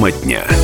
Тема 0.00 0.12
дня. 0.12 0.59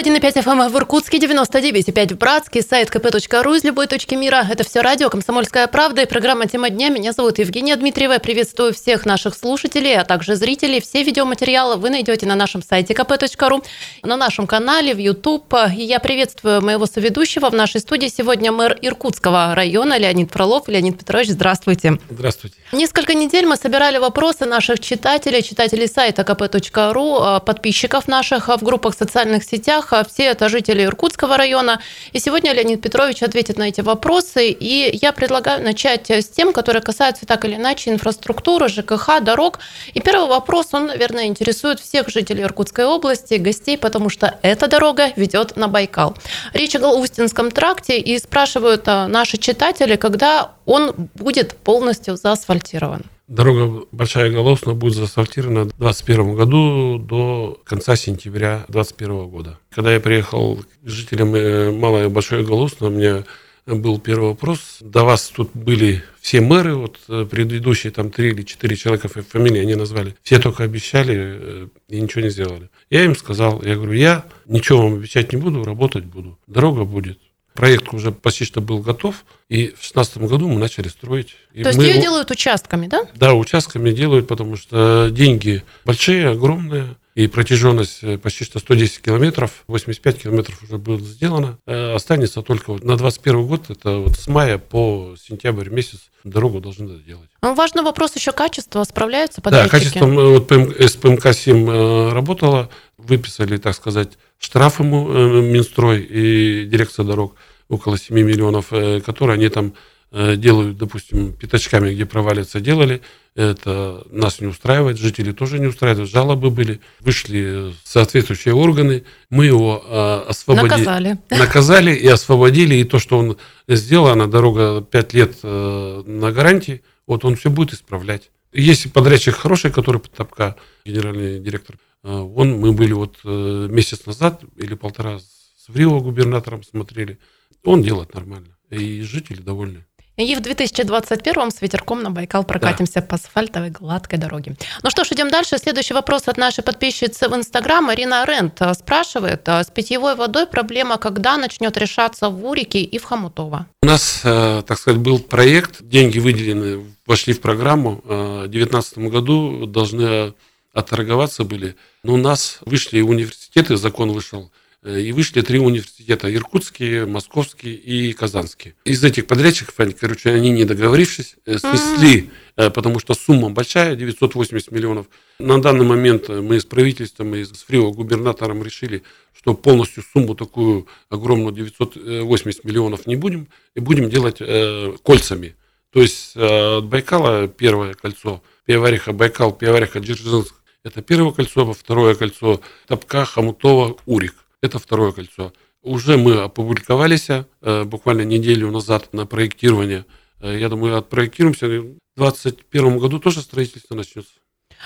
91,5 0.00 0.44
FM 0.44 0.68
в 0.70 0.76
Иркутске, 0.78 1.18
99,5 1.18 2.14
в 2.14 2.16
Братске, 2.16 2.62
сайт 2.62 2.88
kp.ру 2.88 3.54
из 3.54 3.64
любой 3.64 3.86
точки 3.86 4.14
мира. 4.14 4.46
Это 4.48 4.64
все 4.64 4.80
радио 4.80 5.10
«Комсомольская 5.10 5.66
правда» 5.66 6.00
и 6.00 6.06
программа 6.06 6.46
«Тема 6.46 6.70
дня». 6.70 6.88
Меня 6.88 7.12
зовут 7.12 7.38
Евгения 7.38 7.76
Дмитриева. 7.76 8.16
Приветствую 8.16 8.72
всех 8.72 9.04
наших 9.04 9.34
слушателей, 9.34 9.98
а 9.98 10.04
также 10.04 10.36
зрителей. 10.36 10.80
Все 10.80 11.02
видеоматериалы 11.02 11.76
вы 11.76 11.90
найдете 11.90 12.24
на 12.24 12.34
нашем 12.34 12.62
сайте 12.62 12.94
kp.ру, 12.94 13.62
на 14.02 14.16
нашем 14.16 14.46
канале, 14.46 14.94
в 14.94 14.98
YouTube. 14.98 15.52
И 15.76 15.82
я 15.82 15.98
приветствую 15.98 16.62
моего 16.62 16.86
соведущего 16.86 17.50
в 17.50 17.54
нашей 17.54 17.82
студии 17.82 18.06
сегодня 18.08 18.52
мэр 18.52 18.78
Иркутского 18.80 19.54
района 19.54 19.98
Леонид 19.98 20.32
Фролов. 20.32 20.66
Леонид 20.68 20.98
Петрович, 20.98 21.28
здравствуйте. 21.28 21.98
Здравствуйте. 22.08 22.56
Несколько 22.72 23.12
недель 23.12 23.44
мы 23.44 23.58
собирали 23.58 23.98
вопросы 23.98 24.46
наших 24.46 24.80
читателей, 24.80 25.42
читателей 25.42 25.88
сайта 25.88 26.22
kp.ру, 26.22 27.44
подписчиков 27.44 28.08
наших 28.08 28.48
в 28.48 28.64
группах 28.64 28.94
социальных 28.94 29.44
сетях 29.44 29.89
все 30.08 30.24
это 30.24 30.48
жители 30.48 30.84
Иркутского 30.84 31.36
района. 31.36 31.80
И 32.12 32.20
сегодня 32.20 32.52
Леонид 32.52 32.82
Петрович 32.82 33.22
ответит 33.22 33.58
на 33.58 33.68
эти 33.68 33.80
вопросы. 33.80 34.50
И 34.50 34.98
я 35.00 35.12
предлагаю 35.12 35.62
начать 35.62 36.10
с 36.10 36.28
тем, 36.28 36.52
которые 36.52 36.82
касаются 36.82 37.26
так 37.26 37.44
или 37.44 37.56
иначе 37.56 37.90
инфраструктуры, 37.90 38.68
ЖКХ, 38.68 39.20
дорог. 39.20 39.58
И 39.94 40.00
первый 40.00 40.28
вопрос, 40.28 40.68
он, 40.72 40.86
наверное, 40.86 41.26
интересует 41.26 41.80
всех 41.80 42.08
жителей 42.08 42.42
Иркутской 42.42 42.84
области, 42.84 43.34
гостей, 43.34 43.76
потому 43.76 44.08
что 44.08 44.38
эта 44.42 44.68
дорога 44.68 45.12
ведет 45.16 45.56
на 45.56 45.68
Байкал. 45.68 46.16
Речь 46.52 46.74
о 46.76 46.78
Галустинском 46.78 47.50
тракте, 47.50 47.98
и 47.98 48.18
спрашивают 48.18 48.86
а, 48.86 49.08
наши 49.08 49.36
читатели, 49.36 49.96
когда 49.96 50.52
он 50.66 50.92
будет 51.14 51.56
полностью 51.56 52.16
заасфальтирован. 52.16 53.04
Дорога 53.30 53.86
Большая 53.92 54.32
Голосна 54.32 54.74
будет 54.74 54.94
заасфальтирована 54.94 55.60
в 55.60 55.78
2021 55.78 56.34
году 56.34 56.98
до 56.98 57.60
конца 57.64 57.94
сентября 57.94 58.64
2021 58.66 59.28
года. 59.28 59.58
Когда 59.70 59.94
я 59.94 60.00
приехал 60.00 60.56
к 60.56 60.88
жителям 60.88 61.36
э, 61.36 61.70
Малой 61.70 62.06
и 62.06 62.08
Большой 62.08 62.44
Голосна, 62.44 62.88
у 62.88 62.90
меня 62.90 63.22
был 63.66 64.00
первый 64.00 64.30
вопрос. 64.30 64.78
До 64.80 65.04
вас 65.04 65.28
тут 65.28 65.50
были 65.54 66.02
все 66.20 66.40
мэры, 66.40 66.74
вот 66.74 66.98
э, 67.08 67.24
предыдущие 67.24 67.92
там 67.92 68.10
три 68.10 68.30
или 68.30 68.42
четыре 68.42 68.74
человека, 68.74 69.06
фамилии 69.06 69.60
они 69.60 69.76
назвали. 69.76 70.16
Все 70.24 70.40
только 70.40 70.64
обещали 70.64 71.14
э, 71.16 71.68
и 71.88 72.00
ничего 72.00 72.22
не 72.22 72.30
сделали. 72.30 72.68
Я 72.90 73.04
им 73.04 73.14
сказал, 73.14 73.62
я 73.62 73.76
говорю, 73.76 73.92
я 73.92 74.24
ничего 74.46 74.82
вам 74.82 74.94
обещать 74.94 75.32
не 75.32 75.38
буду, 75.38 75.62
работать 75.62 76.04
буду. 76.04 76.36
Дорога 76.48 76.82
будет. 76.82 77.20
Проект 77.54 77.92
уже 77.92 78.12
почти 78.12 78.44
что 78.44 78.60
был 78.60 78.78
готов, 78.78 79.24
и 79.48 79.68
в 79.68 79.80
2016 79.80 80.18
году 80.18 80.48
мы 80.48 80.58
начали 80.58 80.88
строить. 80.88 81.34
И 81.52 81.62
То 81.62 81.70
есть 81.70 81.80
ее 81.80 82.00
делают 82.00 82.30
участками, 82.30 82.86
да? 82.86 83.06
Да, 83.14 83.34
участками 83.34 83.90
делают, 83.90 84.28
потому 84.28 84.56
что 84.56 85.08
деньги 85.10 85.64
большие, 85.84 86.28
огромные, 86.30 86.96
и 87.14 87.26
протяженность 87.26 87.98
э, 88.02 88.18
почти 88.18 88.44
что 88.44 88.58
110 88.58 89.02
километров, 89.02 89.64
85 89.66 90.22
километров 90.22 90.62
уже 90.62 90.78
было 90.78 91.00
сделано. 91.00 91.58
Э, 91.66 91.94
останется 91.94 92.42
только 92.42 92.72
вот 92.72 92.84
на 92.84 92.96
21 92.96 93.46
год, 93.46 93.68
это 93.68 93.98
вот 93.98 94.16
с 94.16 94.28
мая 94.28 94.58
по 94.58 95.14
сентябрь 95.20 95.70
месяц 95.70 96.10
дорогу 96.22 96.60
должны 96.60 96.88
доделать. 96.88 97.28
Ну, 97.42 97.54
важный 97.54 97.82
вопрос 97.82 98.14
еще 98.14 98.32
качества, 98.32 98.84
справляются 98.84 99.40
подрядчики? 99.40 99.72
Да, 99.72 99.78
качеством, 99.78 100.18
э, 100.18 100.28
вот 100.28 100.50
СПМК-7 100.50 102.12
работала, 102.12 102.70
выписали, 102.96 103.56
так 103.56 103.74
сказать, 103.74 104.18
штраф 104.38 104.78
ему 104.78 105.08
Минстрой 105.42 106.02
и 106.02 106.64
дирекция 106.66 107.04
дорог 107.04 107.34
около 107.68 107.98
7 107.98 108.14
миллионов, 108.16 108.68
которые 109.04 109.34
они 109.34 109.48
там 109.48 109.74
делают, 110.12 110.76
допустим, 110.76 111.32
пятачками, 111.32 111.94
где 111.94 112.04
провалится, 112.04 112.60
делали. 112.60 113.00
Это 113.36 114.04
нас 114.10 114.40
не 114.40 114.48
устраивает, 114.48 114.98
жители 114.98 115.32
тоже 115.32 115.60
не 115.60 115.68
устраивают. 115.68 116.10
Жалобы 116.10 116.50
были, 116.50 116.80
вышли 116.98 117.72
соответствующие 117.84 118.54
органы, 118.54 119.04
мы 119.30 119.46
его 119.46 119.84
э, 119.86 120.30
освободили. 120.30 120.70
Наказали. 120.70 121.18
Наказали 121.30 121.94
и 121.94 122.08
освободили. 122.08 122.74
И 122.74 122.84
то, 122.84 122.98
что 122.98 123.18
он 123.18 123.38
сделал, 123.68 124.08
она 124.08 124.26
дорога 124.26 124.80
5 124.82 125.14
лет 125.14 125.36
э, 125.44 126.02
на 126.04 126.32
гарантии, 126.32 126.82
вот 127.06 127.24
он 127.24 127.36
все 127.36 127.50
будет 127.50 127.72
исправлять. 127.72 128.30
Если 128.52 128.88
подрядчик 128.88 129.36
хороший, 129.36 129.70
который 129.70 130.00
Потапка, 130.00 130.56
генеральный 130.84 131.38
директор, 131.38 131.78
э, 132.02 132.12
он, 132.12 132.58
мы 132.58 132.72
были 132.72 132.92
вот 132.92 133.18
э, 133.24 133.68
месяц 133.70 134.06
назад 134.06 134.42
или 134.56 134.74
полтора 134.74 135.20
с 135.20 135.68
Врио 135.68 136.00
губернатором 136.00 136.64
смотрели, 136.64 137.20
он 137.62 137.82
делает 137.82 138.12
нормально. 138.12 138.56
И 138.70 139.02
жители 139.02 139.40
довольны. 139.40 139.86
И 140.20 140.34
в 140.34 140.40
2021 140.40 141.50
с 141.50 141.62
ветерком 141.62 142.02
на 142.02 142.10
Байкал 142.10 142.44
прокатимся 142.44 142.96
да. 142.96 143.02
по 143.02 143.14
асфальтовой 143.14 143.70
гладкой 143.70 144.18
дороге. 144.18 144.54
Ну 144.82 144.90
что 144.90 145.04
ж, 145.04 145.12
идем 145.12 145.30
дальше. 145.30 145.56
Следующий 145.56 145.94
вопрос 145.94 146.28
от 146.28 146.36
нашей 146.36 146.62
подписчицы 146.62 147.28
в 147.28 147.34
Инстаграм. 147.34 147.84
Марина 147.84 148.24
Рент 148.26 148.60
спрашивает, 148.78 149.48
а 149.48 149.64
с 149.64 149.70
питьевой 149.70 150.14
водой 150.14 150.46
проблема 150.46 150.98
когда 150.98 151.38
начнет 151.38 151.76
решаться 151.78 152.28
в 152.28 152.44
Урике 152.46 152.82
и 152.82 152.98
в 152.98 153.04
Хомутово? 153.04 153.66
У 153.82 153.86
нас, 153.86 154.20
э, 154.24 154.62
так 154.66 154.78
сказать, 154.78 155.00
был 155.00 155.18
проект, 155.18 155.82
деньги 155.82 156.18
выделены, 156.18 156.84
вошли 157.06 157.32
в 157.32 157.40
программу. 157.40 158.02
Э, 158.04 158.44
в 158.44 158.48
2019 158.48 158.98
году 159.10 159.66
должны 159.66 160.34
отторговаться 160.74 161.44
были. 161.44 161.76
Но 162.02 162.14
у 162.14 162.16
нас 162.18 162.58
вышли 162.66 163.00
университеты, 163.00 163.76
закон 163.76 164.12
вышел 164.12 164.50
Э, 164.52 164.59
и 164.84 165.12
вышли 165.12 165.42
три 165.42 165.58
университета, 165.58 166.34
иркутские, 166.34 167.04
московский 167.04 167.74
и 167.74 168.12
казанский. 168.14 168.74
Из 168.84 169.04
этих 169.04 169.26
подрядчиков, 169.26 169.78
они, 169.78 169.92
короче, 169.92 170.30
они 170.30 170.50
не 170.50 170.64
договорившись, 170.64 171.36
э, 171.44 171.58
снесли, 171.58 172.30
mm-hmm. 172.56 172.70
потому 172.70 172.98
что 172.98 173.12
сумма 173.12 173.50
большая, 173.50 173.94
980 173.94 174.70
миллионов. 174.70 175.06
На 175.38 175.60
данный 175.60 175.84
момент 175.84 176.28
мы 176.30 176.60
с 176.60 176.64
правительством 176.64 177.34
и 177.34 177.44
с 177.44 177.62
Фрио 177.66 177.92
губернатором 177.92 178.62
решили, 178.62 179.02
что 179.36 179.54
полностью 179.54 180.02
сумму 180.02 180.34
такую 180.34 180.86
огромную 181.10 181.54
980 181.54 182.64
миллионов 182.64 183.06
не 183.06 183.16
будем, 183.16 183.48
и 183.74 183.80
будем 183.80 184.08
делать 184.08 184.38
э, 184.40 184.94
кольцами. 185.02 185.56
То 185.92 186.00
есть 186.00 186.32
э, 186.36 186.78
от 186.78 186.86
Байкала 186.86 187.48
первое 187.48 187.94
кольцо, 187.94 188.42
Пиавариха, 188.64 189.12
Байкал, 189.12 189.52
Пиавариха, 189.52 190.00
Дзержинск, 190.00 190.54
это 190.84 191.02
первое 191.02 191.32
кольцо, 191.32 191.70
второе 191.74 192.14
кольцо 192.14 192.62
Топка, 192.86 193.26
Хомутова, 193.26 193.98
Урик. 194.06 194.34
Это 194.62 194.78
второе 194.78 195.12
кольцо. 195.12 195.52
Уже 195.82 196.18
мы 196.18 196.36
опубликовались 196.42 197.28
э, 197.30 197.84
буквально 197.84 198.22
неделю 198.22 198.70
назад 198.70 199.12
на 199.12 199.24
проектирование. 199.24 200.04
Э, 200.40 200.58
я 200.58 200.68
думаю, 200.68 200.98
отпроектируемся. 200.98 201.66
В 201.66 201.96
2021 202.16 202.98
году 202.98 203.18
тоже 203.18 203.40
строительство 203.40 203.94
начнется. 203.94 204.32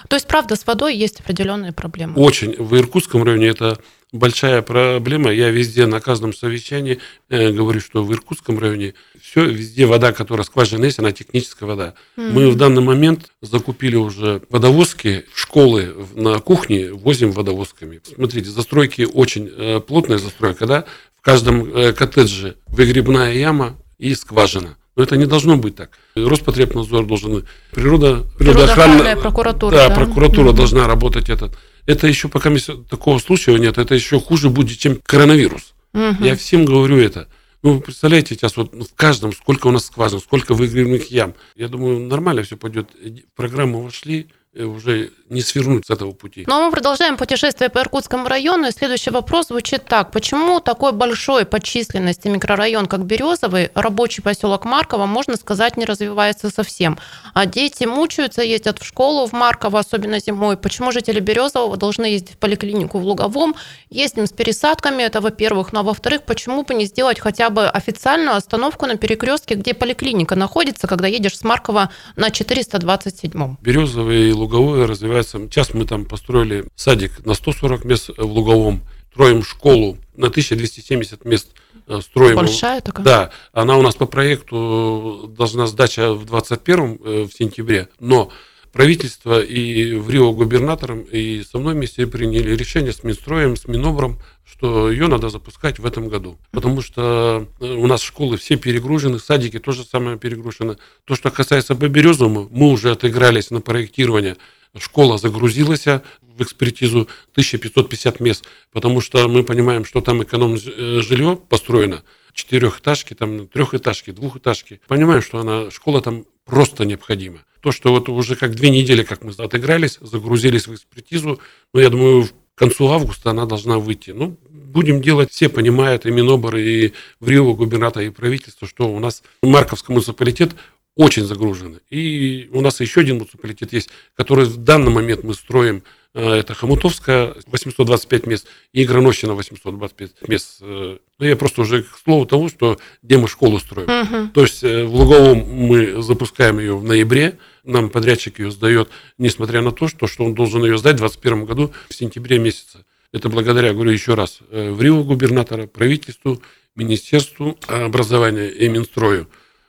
То 0.09 0.17
есть, 0.17 0.27
правда, 0.27 0.57
с 0.57 0.67
водой 0.67 0.97
есть 0.97 1.21
определенные 1.21 1.73
проблемы? 1.73 2.15
Очень. 2.17 2.55
В 2.57 2.77
Иркутском 2.77 3.23
районе 3.23 3.49
это 3.49 3.79
большая 4.15 4.63
проблема. 4.63 5.31
Я 5.33 5.51
везде 5.51 5.87
на 5.87 6.01
каждом 6.01 6.33
совещании 6.33 7.01
э, 7.29 7.51
говорю, 7.51 7.81
что 7.81 8.05
в 8.05 8.13
Иркутском 8.13 8.59
районе 8.59 8.95
все, 9.21 9.45
везде 9.45 9.87
вода, 9.87 10.13
которая 10.13 10.45
скважина 10.45 10.85
есть, 10.85 11.01
она 11.01 11.13
техническая 11.13 11.69
вода. 11.69 11.95
Mm-hmm. 12.17 12.31
Мы 12.31 12.51
в 12.51 12.57
данный 12.57 12.83
момент 12.83 13.33
закупили 13.43 13.97
уже 13.97 14.41
водовозки, 14.49 15.27
школы 15.35 15.95
на 16.15 16.39
кухне 16.39 16.93
возим 16.93 17.33
водовозками. 17.33 18.01
Смотрите, 18.05 18.49
застройки 18.51 19.03
очень 19.03 19.51
э, 19.55 19.81
плотная 19.81 20.19
застройка, 20.19 20.67
да? 20.67 20.85
В 21.19 21.21
каждом 21.21 21.75
э, 21.75 21.93
коттедже 21.93 22.57
выгребная 22.69 23.35
яма 23.35 23.77
и 23.99 24.15
скважина. 24.15 24.77
Но 24.97 25.03
это 25.03 25.17
не 25.17 25.27
должно 25.27 25.57
быть 25.57 25.75
так. 25.75 25.91
Роспотребнадзор 26.15 27.05
должен, 27.05 27.45
природа, 27.73 28.25
природоохранная 28.39 29.17
прокуратура. 29.17 29.75
Да, 29.75 29.89
да? 29.89 29.95
прокуратура 29.95 30.51
mm-hmm. 30.51 30.57
должна 30.57 30.87
работать 30.87 31.29
этот. 31.29 31.59
Это 31.87 32.07
еще 32.07 32.29
пока 32.29 32.51
такого 32.89 33.19
случая 33.19 33.59
нет, 33.59 33.79
это 33.79 33.95
еще 33.95 34.21
хуже 34.21 34.49
будет, 34.49 34.79
чем 34.79 35.01
коронавирус. 35.05 35.75
Mm-hmm. 35.93 36.27
Я 36.27 36.37
всем 36.37 36.65
говорю 36.65 36.99
это. 36.99 37.29
Ну, 37.63 37.75
вы 37.75 37.81
представляете, 37.81 38.35
сейчас 38.35 38.57
вот 38.57 38.75
в 38.75 38.95
каждом, 38.95 39.33
сколько 39.33 39.69
у 39.69 39.71
нас 39.71 39.87
скважин, 39.87 40.21
сколько 40.21 40.55
выгребных 40.55 41.11
ям. 41.11 41.35
Я 41.57 41.69
думаю, 41.69 42.01
нормально 42.01 42.43
все 42.43 42.57
пойдет. 42.57 42.91
В 42.95 43.37
программу 43.37 43.81
вошли, 43.81 44.29
уже 44.55 45.11
не 45.29 45.41
свернуть 45.41 45.87
с 45.87 45.91
этого 45.91 46.13
пути. 46.13 46.45
Но 46.47 46.65
мы 46.65 46.71
продолжаем 46.71 47.17
путешествие 47.17 47.71
по 47.71 47.81
Иркутскому 47.81 48.29
району. 48.29 48.69
И 48.69 48.73
следующий 48.73 49.11
вопрос 49.11 49.49
звучит 49.49 49.85
так. 49.85 50.13
Почему 50.13 50.61
такой 50.61 50.93
большой 50.93 51.45
по 51.45 51.61
численности 51.61 52.29
микрорайон, 52.29 52.87
как 52.87 53.05
Березовый, 53.05 53.71
рабочий 53.75 54.23
поселок 54.23 54.65
Марково, 54.65 55.07
можно 55.07 55.37
сказать, 55.37 55.77
не 55.77 55.85
развивается 55.85 56.51
совсем? 56.51 56.99
А 57.33 57.47
дети 57.47 57.85
мучаются, 57.85 58.43
ездят 58.43 58.81
в 58.81 58.85
школу 58.85 59.27
в 59.27 59.33
Марково, 59.33 59.81
особенно 59.81 60.21
зимой. 60.21 60.57
Почему 60.57 60.93
жители 60.93 61.21
Березового 61.21 61.77
должны 61.77 62.05
ездить 62.07 62.35
в 62.35 62.39
поликлинику 62.39 62.99
в 62.99 63.05
Луговом? 63.05 63.55
Ездим 63.91 64.27
с 64.27 64.33
пересадками, 64.33 65.03
это 65.03 65.21
во-первых. 65.21 65.73
Но 65.73 65.83
во-вторых, 65.83 66.23
почему 66.23 66.63
бы 66.63 66.75
не 66.75 66.85
сделать 66.85 67.19
хотя 67.19 67.51
бы 67.51 67.67
официальную 67.67 68.37
остановку 68.37 68.87
на 68.87 68.97
перекрестке, 68.97 69.55
где 69.55 69.75
поликлиника 69.75 70.37
находится, 70.37 70.87
когда 70.87 71.09
едешь 71.09 71.39
с 71.39 71.45
Маркова 71.45 71.91
на 72.17 72.29
427-м? 72.29 73.59
Березовый 73.61 74.29
и 74.29 74.33
Луговое 74.45 74.87
развивается. 74.87 75.39
Сейчас 75.39 75.73
мы 75.73 75.87
там 75.87 76.05
построили 76.05 76.67
садик 76.77 77.25
на 77.25 77.35
140 77.35 77.85
мест 77.85 78.11
в 78.17 78.25
Луговом, 78.25 78.83
строим 79.11 79.43
школу 79.43 79.97
на 80.17 80.27
1270 80.27 81.25
мест 81.25 81.49
э, 81.87 82.01
строим. 82.03 82.37
Большая 82.37 82.81
такая? 82.83 83.05
Да, 83.05 83.31
она 83.53 83.79
у 83.79 83.83
нас 83.83 83.95
по 83.95 84.07
проекту 84.07 85.33
должна 85.37 85.67
сдача 85.67 86.13
в 86.13 86.27
21 86.27 86.99
э, 87.03 87.23
в 87.23 87.33
сентябре, 87.33 87.89
но 88.01 88.31
правительство 88.73 89.41
и 89.41 89.95
в 89.95 90.11
Рио 90.11 90.33
губернатором, 90.33 91.03
и 91.03 91.43
со 91.43 91.59
мной 91.59 91.75
вместе 91.75 92.07
приняли 92.07 92.55
решение 92.55 92.93
с 92.93 93.03
Минстроем, 93.03 93.57
с 93.57 93.67
Минобром, 93.67 94.19
что 94.45 94.91
ее 94.91 95.09
надо 95.09 95.31
запускать 95.31 95.79
в 95.79 95.87
этом 95.87 96.09
году. 96.09 96.39
Потому 96.51 96.83
что 96.83 97.49
э, 97.61 97.75
у 97.75 97.87
нас 97.87 98.03
школы 98.03 98.37
все 98.37 98.57
перегружены, 98.57 99.19
садики 99.19 99.59
тоже 99.59 99.85
самое 99.85 100.19
перегружены. 100.19 100.77
То, 101.05 101.15
что 101.15 101.31
касается 101.31 101.75
по 101.75 101.89
Березовому, 101.89 102.49
мы 102.51 102.71
уже 102.71 102.91
отыгрались 102.91 103.51
на 103.51 103.61
проектирование. 103.61 104.37
Школа 104.77 105.19
загрузилась 105.19 105.87
в 105.87 106.43
экспертизу 106.43 107.09
1550 107.33 108.21
мест, 108.21 108.45
потому 108.73 109.01
что 109.01 109.29
мы 109.29 109.45
понимаем, 109.45 109.85
что 109.85 110.01
там 110.01 110.23
эконом 110.23 110.57
э, 110.57 111.37
построено, 111.49 112.03
четырехэтажки, 112.33 113.15
там 113.15 113.47
трехэтажки, 113.49 114.11
двухэтажки. 114.11 114.81
Понимаем, 114.87 115.23
что 115.23 115.39
она, 115.39 115.71
школа 115.71 116.03
там 116.03 116.27
просто 116.45 116.85
необходима. 116.85 117.41
То, 117.61 117.73
что 117.73 117.91
вот 117.93 118.09
уже 118.09 118.37
как 118.37 118.55
две 118.55 118.69
недели, 118.69 119.05
как 119.05 119.23
мы 119.23 119.33
отыгрались, 119.33 119.99
загрузились 120.01 120.67
в 120.67 120.75
экспертизу, 120.75 121.41
но 121.73 121.81
я 121.81 121.89
думаю, 121.89 122.29
к 122.55 122.59
концу 122.59 122.89
августа 122.89 123.31
она 123.31 123.47
должна 123.47 123.79
выйти. 123.79 124.11
Ну, 124.11 124.37
будем 124.49 125.01
делать, 125.01 125.33
все 125.33 125.49
понимают, 125.49 126.07
и 126.07 126.11
Минобр, 126.11 126.57
и 126.57 126.93
в 127.21 127.29
Рио 127.29 127.55
губернатор, 127.55 128.03
и 128.03 128.11
правительство, 128.11 128.69
что 128.69 128.89
у 128.89 128.99
нас 128.99 129.23
Марковский 129.43 129.93
муниципалитет 129.93 130.55
очень 130.97 131.25
загружены. 131.25 131.81
И 131.91 132.49
у 132.53 132.61
нас 132.61 132.81
еще 132.81 133.01
один 133.01 133.17
муниципалитет 133.17 133.73
есть, 133.73 133.91
который 134.15 134.45
в 134.45 134.59
данный 134.59 134.93
момент 134.93 135.25
мы 135.25 135.35
строим. 135.35 135.83
Э, 136.15 136.35
это 136.35 136.55
Хомутовская, 136.55 137.35
825 137.47 138.27
мест, 138.27 138.47
и 138.73 138.85
Гранощина, 138.85 139.35
825 139.35 140.29
мест. 140.29 140.59
Э, 140.61 140.99
ну, 141.19 141.27
я 141.27 141.37
просто 141.37 141.63
уже 141.63 141.83
к 141.83 141.99
слову 142.03 142.27
того, 142.27 142.49
что 142.49 142.79
где 143.03 143.19
мы 143.19 143.27
школу 143.27 143.59
строим. 143.59 143.89
Uh-huh. 143.89 144.31
То 144.31 144.43
есть 144.43 144.63
э, 144.63 144.85
в 144.85 144.95
Луговом 144.95 145.39
мы 145.39 146.01
запускаем 146.01 146.61
ее 146.61 146.77
в 146.77 146.85
ноябре, 146.85 147.39
нам 147.65 147.91
подрядчик 147.91 148.39
ее 148.39 148.53
сдает, 148.53 148.89
несмотря 149.19 149.63
на 149.63 149.73
то, 149.73 149.89
что, 149.89 150.07
что 150.07 150.25
он 150.25 150.35
должен 150.35 150.65
ее 150.65 150.79
сдать 150.79 150.97
в 150.97 150.99
2021 150.99 151.45
году 151.45 151.73
в 151.89 151.95
сентябре 151.95 152.39
месяце. 152.39 152.85
Это 153.13 153.29
благодаря, 153.29 153.73
говорю 153.73 153.91
еще 153.91 154.15
раз, 154.15 154.41
в 154.51 154.83
Рио 154.83 155.05
губернатора, 155.05 155.69
правительству, 155.69 156.43
Министерству 156.75 157.57
образования 157.69 158.49
и 158.49 158.69
Минстрою. 158.69 159.29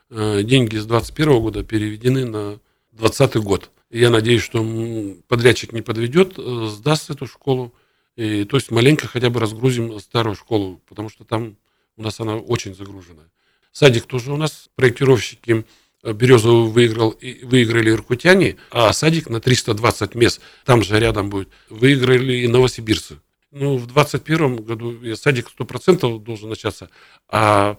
Э, 0.09 0.43
деньги 0.43 0.77
с 0.77 0.85
2021 0.85 1.39
года 1.41 1.63
переведены 1.63 2.25
на 2.25 2.59
2020 2.91 3.35
год. 3.37 3.71
И 3.89 3.99
я 3.99 4.09
надеюсь, 4.09 4.43
что 4.43 4.63
подрядчик 5.27 5.73
не 5.73 5.81
подведет, 5.81 6.35
э, 6.37 6.67
сдаст 6.69 7.09
эту 7.09 7.25
школу. 7.25 7.73
И, 8.15 8.45
то 8.45 8.57
есть 8.57 8.71
маленько 8.71 9.07
хотя 9.07 9.29
бы 9.29 9.39
разгрузим 9.39 9.99
старую 9.99 10.35
школу, 10.35 10.81
потому 10.87 11.09
что 11.09 11.23
там 11.23 11.57
у 11.97 12.03
нас 12.03 12.19
она 12.19 12.35
очень 12.35 12.75
загружена. 12.75 13.23
Садик 13.71 14.05
тоже 14.05 14.31
у 14.31 14.37
нас 14.37 14.69
проектировщики 14.75 15.65
э, 16.03 16.13
Березовый 16.13 16.71
выиграл, 16.71 17.17
выиграли 17.43 17.89
иркутяне, 17.89 18.57
а 18.69 18.93
садик 18.93 19.27
на 19.29 19.41
320 19.41 20.13
мест, 20.13 20.39
там 20.65 20.83
же 20.83 20.99
рядом 20.99 21.31
будет, 21.31 21.49
выиграли 21.69 22.37
и 22.37 22.47
новосибирцы. 22.47 23.19
Ну, 23.51 23.77
в 23.77 23.87
2021 23.87 24.57
году 24.57 25.15
садик 25.15 25.49
100% 25.57 26.19
должен 26.19 26.49
начаться, 26.49 26.89
а 27.27 27.77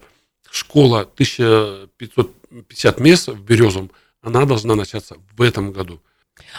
школа 0.50 1.00
1550 1.00 3.00
мест 3.00 3.28
в 3.28 3.43
Березом, 3.43 3.90
она 4.22 4.44
должна 4.44 4.75
начаться 4.75 5.16
в 5.37 5.43
этом 5.43 5.72
году. 5.72 6.00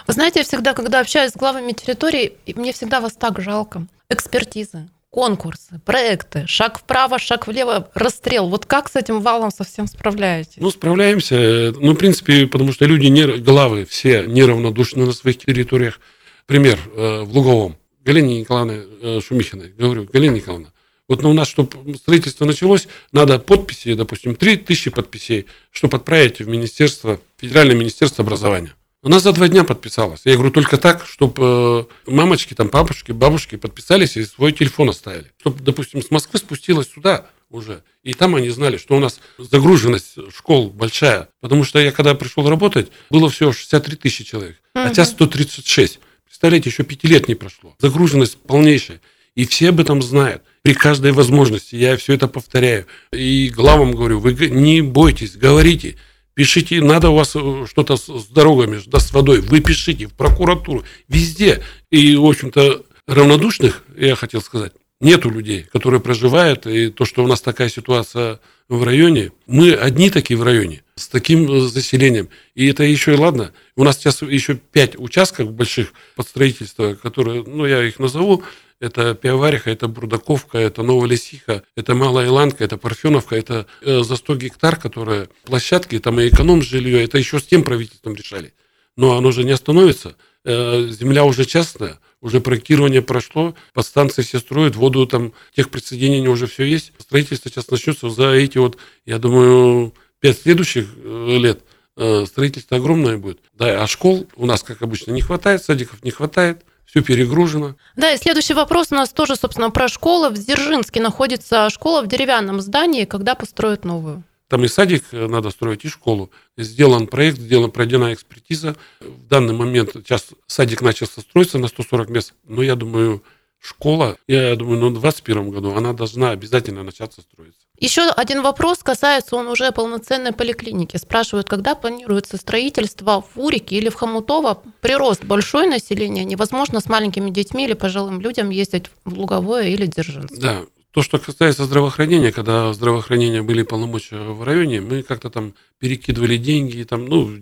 Вы 0.07 0.13
знаете, 0.13 0.39
я 0.39 0.45
всегда, 0.45 0.73
когда 0.73 0.99
общаюсь 0.99 1.31
с 1.31 1.35
главами 1.35 1.71
территорий, 1.71 2.33
мне 2.55 2.73
всегда 2.73 2.99
вас 2.99 3.13
так 3.13 3.41
жалко. 3.41 3.85
Экспертизы, 4.09 4.89
конкурсы, 5.09 5.79
проекты, 5.85 6.45
шаг 6.47 6.79
вправо, 6.79 7.19
шаг 7.19 7.47
влево, 7.47 7.89
расстрел. 7.93 8.49
Вот 8.49 8.65
как 8.65 8.89
с 8.89 8.95
этим 8.95 9.21
валом 9.21 9.51
совсем 9.51 9.87
справляетесь? 9.87 10.57
Ну, 10.57 10.71
справляемся. 10.71 11.73
Ну, 11.79 11.93
в 11.93 11.95
принципе, 11.95 12.47
потому 12.47 12.71
что 12.71 12.85
люди, 12.85 13.07
не, 13.07 13.25
главы 13.37 13.85
все 13.85 14.25
неравнодушны 14.25 15.05
на 15.05 15.13
своих 15.13 15.37
территориях. 15.37 15.99
Пример 16.45 16.79
э, 16.95 17.21
в 17.21 17.35
Луговом. 17.35 17.77
Галине 18.05 18.39
Николаевне 18.39 18.83
э, 19.01 19.19
Шумихиной. 19.19 19.73
Говорю, 19.77 20.07
Галина 20.11 20.35
Николаевна, 20.35 20.69
вот 21.07 21.23
у 21.23 21.33
нас, 21.33 21.47
чтобы 21.47 21.95
строительство 21.95 22.45
началось, 22.45 22.87
надо 23.11 23.39
подписи, 23.39 23.93
допустим, 23.93 24.35
3000 24.35 24.91
подписей, 24.91 25.45
чтобы 25.71 25.97
отправить 25.97 26.39
в 26.39 26.47
Министерство, 26.47 27.19
Федеральное 27.37 27.75
Министерство 27.75 28.23
образования. 28.23 28.73
Она 29.03 29.19
за 29.19 29.31
два 29.31 29.47
дня 29.47 29.63
подписалась. 29.63 30.21
Я 30.25 30.33
говорю, 30.33 30.51
только 30.51 30.77
так, 30.77 31.05
чтобы 31.05 31.87
э, 32.07 32.11
мамочки, 32.11 32.53
там, 32.55 32.67
папушки, 32.67 33.11
бабушки 33.11 33.55
подписались 33.55 34.17
и 34.17 34.25
свой 34.25 34.51
телефон 34.51 34.89
оставили. 34.89 35.31
Чтобы, 35.39 35.63
допустим, 35.63 36.01
с 36.01 36.11
Москвы 36.11 36.39
спустилась 36.39 36.89
сюда 36.91 37.27
уже. 37.49 37.83
И 38.03 38.13
там 38.13 38.35
они 38.35 38.49
знали, 38.49 38.77
что 38.77 38.97
у 38.97 38.99
нас 38.99 39.21
загруженность 39.37 40.15
школ 40.35 40.71
большая. 40.71 41.29
Потому 41.39 41.63
что 41.63 41.79
я, 41.79 41.91
когда 41.91 42.15
пришел 42.15 42.49
работать, 42.49 42.89
было 43.09 43.29
всего 43.29 43.53
63 43.53 43.95
тысячи 43.95 44.23
человек, 44.25 44.57
а 44.73 44.89
сейчас 44.89 45.11
136. 45.11 45.99
Представляете, 46.25 46.69
еще 46.69 46.83
пяти 46.83 47.07
лет 47.07 47.27
не 47.27 47.35
прошло. 47.35 47.75
Загруженность 47.79 48.37
полнейшая. 48.37 48.99
И 49.35 49.45
все 49.45 49.69
об 49.69 49.79
этом 49.79 50.01
знают 50.01 50.43
при 50.67 50.73
каждой 50.73 51.13
возможности. 51.13 51.77
Я 51.77 51.95
все 51.95 52.15
это 52.15 52.27
повторяю. 52.27 52.87
И 53.13 53.49
главам 53.55 53.93
говорю, 53.93 54.19
вы 54.19 54.33
не 54.33 54.81
бойтесь, 54.81 55.37
говорите. 55.37 55.95
Пишите, 56.33 56.81
надо 56.81 57.09
у 57.09 57.15
вас 57.15 57.37
э, 57.37 57.65
что-то 57.69 57.95
с 57.95 58.27
дорогами, 58.27 58.81
да 58.85 58.99
с 58.99 59.13
водой. 59.13 59.39
Вы 59.39 59.61
пишите 59.61 60.07
в 60.07 60.13
прокуратуру, 60.13 60.83
везде. 61.07 61.63
И, 61.89 62.17
в 62.17 62.25
общем-то, 62.25 62.83
равнодушных, 63.07 63.81
я 63.95 64.15
хотел 64.15 64.41
сказать, 64.41 64.73
нету 64.99 65.29
людей, 65.29 65.63
которые 65.71 66.01
проживают. 66.01 66.67
И 66.67 66.89
то, 66.89 67.05
что 67.05 67.23
у 67.23 67.27
нас 67.27 67.39
такая 67.39 67.69
ситуация 67.69 68.41
в 68.67 68.83
районе, 68.83 69.31
мы 69.45 69.71
одни 69.71 70.09
такие 70.09 70.37
в 70.37 70.43
районе, 70.43 70.83
с 70.97 71.07
таким 71.07 71.49
э, 71.49 71.59
заселением. 71.61 72.29
И 72.55 72.67
это 72.67 72.83
еще 72.83 73.13
и 73.13 73.17
ладно. 73.17 73.53
У 73.75 73.83
нас 73.83 73.97
сейчас 73.97 74.21
еще 74.21 74.55
пять 74.55 74.99
участков 74.99 75.53
больших 75.53 75.93
под 76.15 76.27
строительство, 76.27 76.95
которые, 76.95 77.43
ну, 77.43 77.65
я 77.65 77.83
их 77.83 77.99
назову, 77.99 78.43
это 78.79 79.15
Пиавариха, 79.15 79.71
это 79.71 79.87
Брудаковка, 79.87 80.57
это 80.57 80.83
Новолесиха, 80.83 81.63
это 81.75 81.95
Малая 81.95 82.27
Иланка, 82.27 82.63
это 82.63 82.77
Парфеновка, 82.77 83.35
это 83.35 83.67
э, 83.81 84.01
за 84.03 84.15
100 84.15 84.35
гектар, 84.35 84.75
которые 84.75 85.29
площадки, 85.45 85.99
там 85.99 86.19
и 86.19 86.29
эконом 86.29 86.61
жилье, 86.61 87.03
это 87.03 87.17
еще 87.17 87.39
с 87.39 87.43
тем 87.43 87.63
правительством 87.63 88.15
решали. 88.15 88.53
Но 88.95 89.15
оно 89.15 89.31
же 89.31 89.43
не 89.43 89.51
остановится. 89.51 90.15
Э, 90.43 90.87
земля 90.89 91.25
уже 91.25 91.45
частная, 91.45 91.99
уже 92.21 92.41
проектирование 92.41 93.01
прошло, 93.01 93.55
подстанции 93.73 94.21
все 94.21 94.39
строят, 94.39 94.75
воду 94.75 95.05
там, 95.05 95.33
тех 95.55 95.69
присоединений 95.69 96.27
уже 96.27 96.47
все 96.47 96.63
есть. 96.63 96.93
Строительство 96.97 97.51
сейчас 97.51 97.69
начнется 97.69 98.09
за 98.09 98.31
эти 98.31 98.57
вот, 98.57 98.77
я 99.05 99.19
думаю, 99.19 99.93
пять 100.19 100.41
следующих 100.41 100.87
э, 100.97 101.37
лет 101.37 101.63
э, 101.95 102.25
строительство 102.25 102.77
огромное 102.77 103.17
будет. 103.17 103.39
Да, 103.53 103.83
а 103.83 103.87
школ 103.87 104.27
у 104.35 104.45
нас, 104.45 104.63
как 104.63 104.81
обычно, 104.81 105.11
не 105.11 105.21
хватает, 105.21 105.63
садиков 105.63 106.03
не 106.03 106.11
хватает 106.11 106.63
все 106.85 107.01
перегружено. 107.01 107.75
Да, 107.95 108.13
и 108.13 108.17
следующий 108.17 108.53
вопрос 108.53 108.91
у 108.91 108.95
нас 108.95 109.11
тоже, 109.11 109.35
собственно, 109.35 109.69
про 109.69 109.87
школу. 109.87 110.29
В 110.29 110.33
Дзержинске 110.35 111.01
находится 111.01 111.69
школа 111.69 112.01
в 112.01 112.07
деревянном 112.07 112.61
здании. 112.61 113.05
Когда 113.05 113.35
построят 113.35 113.83
новую? 113.83 114.23
Там 114.47 114.63
и 114.63 114.67
садик 114.69 115.03
э, 115.11 115.27
надо 115.27 115.49
строить, 115.49 115.83
и 115.83 115.89
школу. 115.89 116.31
Сделан 116.55 117.07
проект, 117.07 117.37
сделана 117.39 117.69
пройдена 117.69 118.13
экспертиза. 118.13 118.77
В 119.01 119.27
данный 119.27 119.53
момент 119.53 119.91
сейчас 119.93 120.29
садик 120.47 120.81
начался 120.81 121.21
строиться 121.21 121.57
на 121.57 121.67
140 121.67 122.09
мест, 122.09 122.33
но 122.45 122.63
я 122.63 122.75
думаю, 122.75 123.23
школа, 123.59 124.17
я 124.27 124.55
думаю, 124.55 124.79
ну, 124.79 124.87
в 124.89 125.01
2021 125.01 125.51
году 125.51 125.75
она 125.75 125.91
должна 125.91 126.31
обязательно 126.31 126.83
начаться 126.83 127.21
строиться. 127.21 127.66
Еще 127.79 128.01
один 128.09 128.41
вопрос 128.41 128.79
касается 128.79 129.35
он 129.35 129.47
уже 129.47 129.71
полноценной 129.71 130.31
поликлиники. 130.31 130.97
Спрашивают, 130.97 131.47
когда 131.47 131.75
планируется 131.75 132.37
строительство 132.37 133.21
в 133.21 133.39
Урике 133.39 133.75
или 133.75 133.89
в 133.89 133.95
Хомутово? 133.95 134.63
Прирост 134.81 135.23
большое 135.23 135.69
население, 135.69 136.25
невозможно 136.25 136.81
с 136.81 136.87
маленькими 136.87 137.29
детьми 137.29 137.65
или 137.65 137.73
пожилым 137.73 138.19
людям 138.19 138.49
ездить 138.49 138.85
в 139.05 139.13
Луговое 139.13 139.67
или 139.67 139.85
Дзержинск. 139.85 140.35
Да, 140.35 140.63
то, 140.91 141.03
что 141.03 141.19
касается 141.19 141.65
здравоохранения, 141.65 142.31
когда 142.31 142.73
здравоохранения 142.73 143.43
были 143.43 143.61
полномочия 143.61 144.17
в 144.17 144.43
районе, 144.43 144.81
мы 144.81 145.03
как-то 145.03 145.29
там 145.29 145.53
перекидывали 145.77 146.37
деньги, 146.37 146.81
там, 146.81 147.05
ну, 147.05 147.37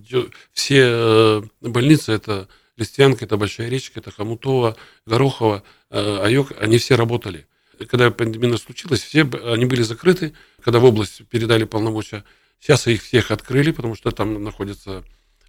все 0.52 0.82
э, 0.82 1.42
больницы, 1.62 2.12
это 2.12 2.50
Листвянка, 2.76 3.24
это 3.24 3.38
Большая 3.38 3.70
речка, 3.70 4.02
это 4.02 4.12
Хомутово, 4.12 4.76
Горохово, 5.06 5.64
э, 5.92 6.20
Айок, 6.24 6.52
они 6.60 6.78
все 6.78 6.96
работали 6.96 7.48
когда 7.90 8.12
пандемия 8.12 8.58
случилась, 8.58 9.02
все 9.02 9.28
они 9.46 9.66
были 9.66 9.82
закрыты, 9.82 10.34
когда 10.64 10.80
в 10.80 10.86
область 10.86 11.28
передали 11.28 11.64
полномочия. 11.64 12.24
Сейчас 12.60 12.88
их 12.88 13.04
всех 13.04 13.32
открыли, 13.32 13.72
потому 13.72 13.96
что 13.96 14.12
там 14.12 14.44
находятся 14.44 15.04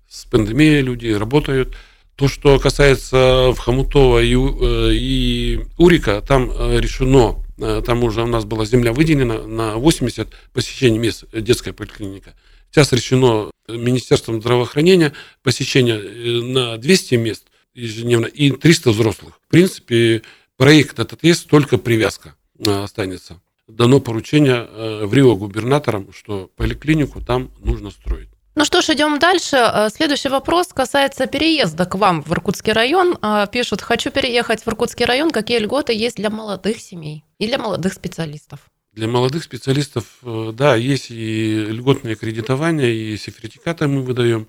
с 0.08 0.24
пандемией 0.26 0.82
люди, 0.82 1.08
работают. 1.08 1.76
То, 2.16 2.28
что 2.28 2.58
касается 2.58 3.52
в 3.52 3.58
Хомутова 3.58 4.22
и, 4.22 4.34
э, 4.34 4.94
и 4.94 5.60
Урика, 5.76 6.22
там 6.26 6.50
э, 6.50 6.80
решено, 6.80 7.36
э, 7.58 7.82
там 7.84 8.04
уже 8.04 8.22
у 8.22 8.26
нас 8.26 8.46
была 8.46 8.64
земля 8.64 8.92
выделена 8.92 9.42
на 9.42 9.76
80 9.76 10.28
посещений 10.54 10.98
мест 10.98 11.24
детская 11.32 11.74
поликлиника. 11.74 12.34
Сейчас 12.70 12.92
решено 12.92 13.50
Министерством 13.68 14.40
здравоохранения 14.40 15.12
посещение 15.42 15.98
на 16.42 16.78
200 16.78 17.14
мест 17.16 17.44
ежедневно 17.74 18.26
и 18.26 18.50
300 18.50 18.90
взрослых. 18.90 19.38
В 19.46 19.50
принципе, 19.50 20.22
проект 20.56 20.98
этот 20.98 21.22
есть, 21.22 21.48
только 21.48 21.78
привязка 21.78 22.34
э, 22.58 22.82
останется. 22.82 23.40
Дано 23.68 24.00
поручение 24.00 24.66
э, 24.68 25.06
в 25.06 25.14
Рио 25.14 25.36
губернаторам, 25.36 26.12
что 26.12 26.50
поликлинику 26.56 27.20
там 27.20 27.50
нужно 27.58 27.90
строить. 27.90 28.28
Ну 28.54 28.64
что 28.64 28.80
ж, 28.80 28.90
идем 28.90 29.18
дальше. 29.18 29.56
Э, 29.56 29.88
следующий 29.90 30.28
вопрос 30.28 30.68
касается 30.68 31.26
переезда 31.26 31.84
к 31.84 31.94
вам 31.96 32.22
в 32.22 32.32
Иркутский 32.32 32.72
район. 32.72 33.18
Пишут, 33.52 33.82
хочу 33.82 34.10
переехать 34.10 34.62
в 34.64 34.68
Иркутский 34.68 35.04
район. 35.04 35.30
Какие 35.30 35.58
льготы 35.58 35.92
есть 35.92 36.16
для 36.16 36.30
молодых 36.30 36.80
семей 36.80 37.24
и 37.38 37.46
для 37.46 37.58
молодых 37.58 37.92
специалистов? 37.92 38.60
Для 38.92 39.08
молодых 39.08 39.42
специалистов, 39.42 40.04
да, 40.22 40.74
есть 40.74 41.10
и 41.10 41.66
льготное 41.68 42.16
кредитование, 42.16 42.94
и 42.94 43.14
сертификаты 43.18 43.88
мы 43.88 44.00
выдаем. 44.00 44.48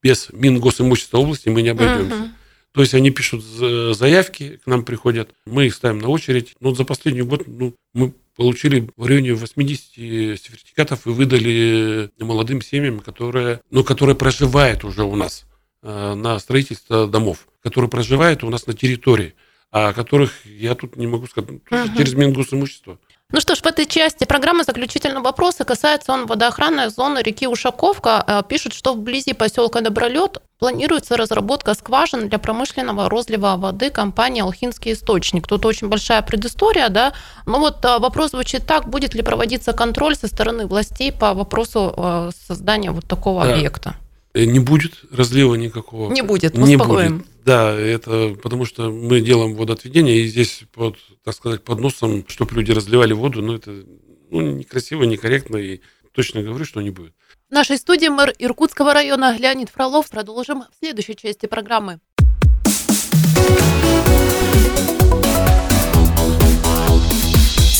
Без 0.00 0.28
Мингосимущества 0.30 1.18
области 1.18 1.48
мы 1.48 1.62
не 1.62 1.70
обойдемся. 1.70 2.14
Угу. 2.14 2.28
То 2.72 2.82
есть 2.82 2.94
они 2.94 3.10
пишут 3.10 3.42
заявки, 3.42 4.60
к 4.62 4.66
нам 4.66 4.84
приходят, 4.84 5.30
мы 5.46 5.66
их 5.66 5.74
ставим 5.74 5.98
на 5.98 6.08
очередь. 6.08 6.54
Но 6.60 6.74
за 6.74 6.84
последний 6.84 7.22
год 7.22 7.44
ну, 7.46 7.74
мы 7.94 8.12
получили 8.36 8.88
в 8.96 9.06
районе 9.06 9.34
80 9.34 10.40
сертификатов 10.40 11.06
и 11.06 11.10
выдали 11.10 12.10
молодым 12.20 12.62
семьям, 12.62 13.00
которые, 13.00 13.60
ну, 13.70 13.82
которые 13.82 14.14
проживают 14.14 14.84
уже 14.84 15.02
у 15.02 15.16
нас 15.16 15.44
э, 15.82 16.14
на 16.14 16.38
строительство 16.38 17.08
домов, 17.08 17.48
которые 17.62 17.90
проживают 17.90 18.44
у 18.44 18.50
нас 18.50 18.66
на 18.68 18.74
территории, 18.74 19.34
а 19.72 19.92
которых 19.92 20.46
я 20.46 20.76
тут 20.76 20.96
не 20.96 21.08
могу 21.08 21.26
сказать, 21.26 21.50
угу. 21.50 21.60
через 21.96 22.14
Мингосимущество. 22.14 23.00
Ну 23.30 23.40
что 23.40 23.54
ж, 23.54 23.60
в 23.60 23.66
этой 23.66 23.84
части 23.84 24.24
программы 24.24 24.64
заключительного 24.64 25.24
вопроса 25.24 25.64
касается 25.64 26.12
он 26.12 26.24
водоохранной 26.24 26.88
зоны 26.88 27.18
реки 27.18 27.46
Ушаковка. 27.46 28.24
Э, 28.26 28.42
пишут, 28.48 28.72
что 28.72 28.94
вблизи 28.94 29.34
поселка 29.34 29.82
Добролет 29.82 30.38
планируется 30.58 31.14
разработка 31.14 31.74
скважин 31.74 32.30
для 32.30 32.38
промышленного 32.38 33.10
розлива 33.10 33.56
воды 33.58 33.90
компании 33.90 34.40
«Алхинский 34.40 34.94
источник». 34.94 35.46
Тут 35.46 35.66
очень 35.66 35.88
большая 35.90 36.22
предыстория, 36.22 36.88
да, 36.88 37.12
но 37.44 37.58
вот 37.58 37.84
э, 37.84 37.98
вопрос 37.98 38.30
звучит 38.30 38.66
так, 38.66 38.88
будет 38.88 39.14
ли 39.14 39.20
проводиться 39.20 39.74
контроль 39.74 40.16
со 40.16 40.26
стороны 40.26 40.66
властей 40.66 41.12
по 41.12 41.34
вопросу 41.34 41.92
э, 41.94 42.30
создания 42.46 42.92
вот 42.92 43.06
такого 43.06 43.42
объекта? 43.42 43.94
Не 44.34 44.58
будет 44.60 44.92
разлива 45.10 45.54
никакого. 45.54 46.12
Не 46.12 46.22
будет, 46.22 46.56
не 46.56 46.76
будет. 46.76 47.24
Да, 47.44 47.72
это 47.72 48.36
потому 48.42 48.66
что 48.66 48.90
мы 48.90 49.20
делаем 49.20 49.54
водоотведение, 49.54 50.20
и 50.20 50.26
здесь 50.26 50.64
под, 50.74 50.96
так 51.24 51.34
сказать, 51.34 51.64
под 51.64 51.80
носом, 51.80 52.24
чтобы 52.28 52.54
люди 52.54 52.72
разливали 52.72 53.14
воду, 53.14 53.40
ну 53.40 53.54
это 53.54 53.84
ну, 54.30 54.42
некрасиво, 54.42 55.04
некорректно, 55.04 55.56
и 55.56 55.80
точно 56.12 56.42
говорю, 56.42 56.64
что 56.66 56.82
не 56.82 56.90
будет. 56.90 57.14
В 57.48 57.52
нашей 57.52 57.78
студии 57.78 58.08
мэр 58.08 58.34
Иркутского 58.38 58.92
района 58.92 59.36
Леонид 59.38 59.70
Фролов. 59.70 60.10
Продолжим 60.10 60.64
в 60.64 60.78
следующей 60.78 61.16
части 61.16 61.46
программы. 61.46 62.00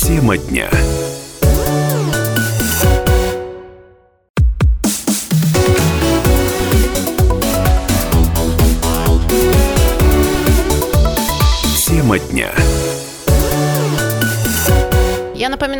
Тема 0.01 0.37
дня. 0.37 0.71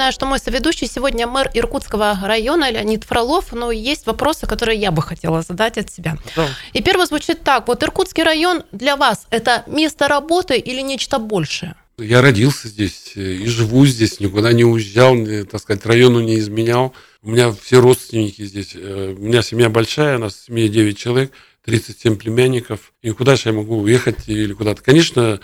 Напоминаю, 0.09 0.13
что 0.13 0.25
мой 0.25 0.39
соведущий 0.39 0.87
сегодня 0.87 1.27
мэр 1.27 1.51
Иркутского 1.53 2.17
района 2.23 2.71
Леонид 2.71 3.03
Фролов, 3.03 3.53
но 3.53 3.71
есть 3.71 4.07
вопросы, 4.07 4.47
которые 4.47 4.79
я 4.79 4.89
бы 4.89 5.03
хотела 5.03 5.43
задать 5.43 5.77
от 5.77 5.91
себя. 5.91 6.17
Да. 6.35 6.47
И 6.73 6.81
первый 6.81 7.05
звучит 7.05 7.43
так. 7.43 7.67
Вот 7.67 7.83
Иркутский 7.83 8.23
район 8.23 8.63
для 8.71 8.95
вас– 8.95 9.27
это 9.29 9.63
место 9.67 10.07
работы 10.07 10.57
или 10.57 10.81
нечто 10.81 11.19
большее? 11.19 11.75
Я 11.99 12.23
родился 12.23 12.69
здесь 12.69 13.11
э, 13.15 13.33
и 13.33 13.45
живу 13.45 13.85
здесь, 13.85 14.19
никуда 14.19 14.51
не 14.51 14.63
уезжал, 14.63 15.15
так 15.45 15.61
сказать, 15.61 15.85
району 15.85 16.21
не 16.21 16.39
изменял. 16.39 16.95
У 17.21 17.29
меня 17.29 17.51
все 17.51 17.79
родственники 17.79 18.41
здесь. 18.43 18.71
Э, 18.73 19.13
у 19.15 19.21
меня 19.21 19.43
семья 19.43 19.69
большая, 19.69 20.17
у 20.17 20.21
нас 20.21 20.33
в 20.33 20.45
семье 20.45 20.69
9 20.69 20.97
человек, 20.97 21.31
37 21.65 22.15
племянников. 22.15 22.93
И 23.03 23.11
куда 23.11 23.35
же 23.35 23.49
я 23.49 23.53
могу 23.53 23.77
уехать 23.77 24.27
или 24.27 24.53
куда-то? 24.53 24.81
Конечно, 24.81 25.39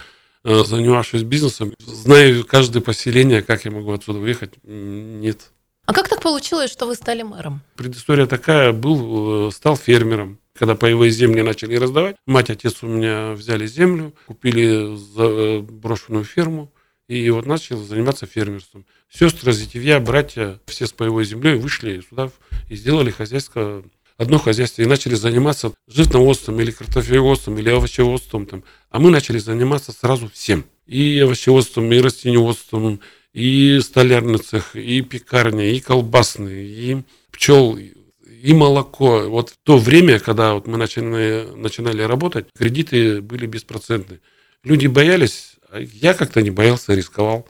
Э, 0.48 0.64
занимавшись 0.64 1.24
бизнесом, 1.24 1.74
знаю 1.80 2.46
каждое 2.46 2.80
поселение, 2.80 3.42
как 3.42 3.66
я 3.66 3.72
могу 3.72 3.92
отсюда 3.92 4.20
выехать, 4.20 4.54
нет. 4.64 5.52
А 5.88 5.94
как 5.94 6.08
так 6.08 6.22
получилось, 6.22 6.72
что 6.72 6.86
вы 6.86 6.94
стали 6.94 7.24
мэром? 7.24 7.62
Предыстория 7.75 8.28
такая, 8.28 8.72
был, 8.72 9.48
э, 9.48 9.52
стал 9.52 9.75
фермером. 9.75 10.38
Когда 10.56 10.75
паевые 10.75 11.10
земли 11.10 11.42
начали 11.42 11.75
раздавать, 11.75 12.16
мать, 12.28 12.52
отец 12.52 12.84
у 12.84 12.88
меня 12.88 13.34
взяли 13.34 13.66
землю, 13.66 14.14
купили 14.28 14.96
э, 15.18 15.62
брошенную 15.62 16.24
ферму, 16.24 16.72
и 17.10 17.28
вот 17.32 17.48
начал 17.48 17.84
заниматься 17.84 18.28
фермерством. 18.28 18.86
Сестры, 19.12 19.52
зятевья, 19.52 20.00
братья, 20.00 20.60
все 20.68 20.86
с 20.86 20.92
паевой 20.92 21.25
землей 21.25 21.56
вышли 21.56 22.04
сюда 22.08 22.30
и 22.70 22.75
сделали 22.75 23.10
хозяйство 23.10 23.84
одно 24.18 24.40
хозяйство 24.40 24.82
и 24.82 24.86
начали 24.86 25.16
заниматься 25.16 25.74
животноводством 25.88 26.60
или 26.60 26.72
картофелеводством 26.72 27.58
или 27.58 27.70
овощеводством. 27.70 28.46
Там. 28.46 28.64
А 28.96 29.00
мы 29.00 29.12
начали 29.12 29.40
заниматься 29.40 29.92
сразу 29.92 30.30
всем. 30.30 30.64
И 30.88 31.20
овощеводством, 31.20 31.92
и 31.92 32.00
растениеводством, 32.00 33.02
и 33.34 33.82
столярный 33.82 34.38
цех, 34.38 34.74
и 34.74 35.02
пекарня, 35.02 35.70
и 35.70 35.82
колбасный, 35.82 36.66
и 36.66 37.04
пчел, 37.30 37.78
и 37.78 38.54
молоко. 38.54 39.28
Вот 39.28 39.50
в 39.50 39.58
то 39.64 39.78
время, 39.78 40.20
когда 40.20 40.54
вот 40.54 40.66
мы 40.68 40.78
начали, 40.78 41.46
начинали 41.58 42.04
работать, 42.04 42.48
кредиты 42.58 43.20
были 43.20 43.48
беспроцентные. 43.48 44.22
Люди 44.64 44.88
боялись, 44.88 45.58
а 45.70 45.82
я 45.82 46.14
как-то 46.14 46.42
не 46.42 46.52
боялся, 46.52 46.94
рисковал. 46.94 47.46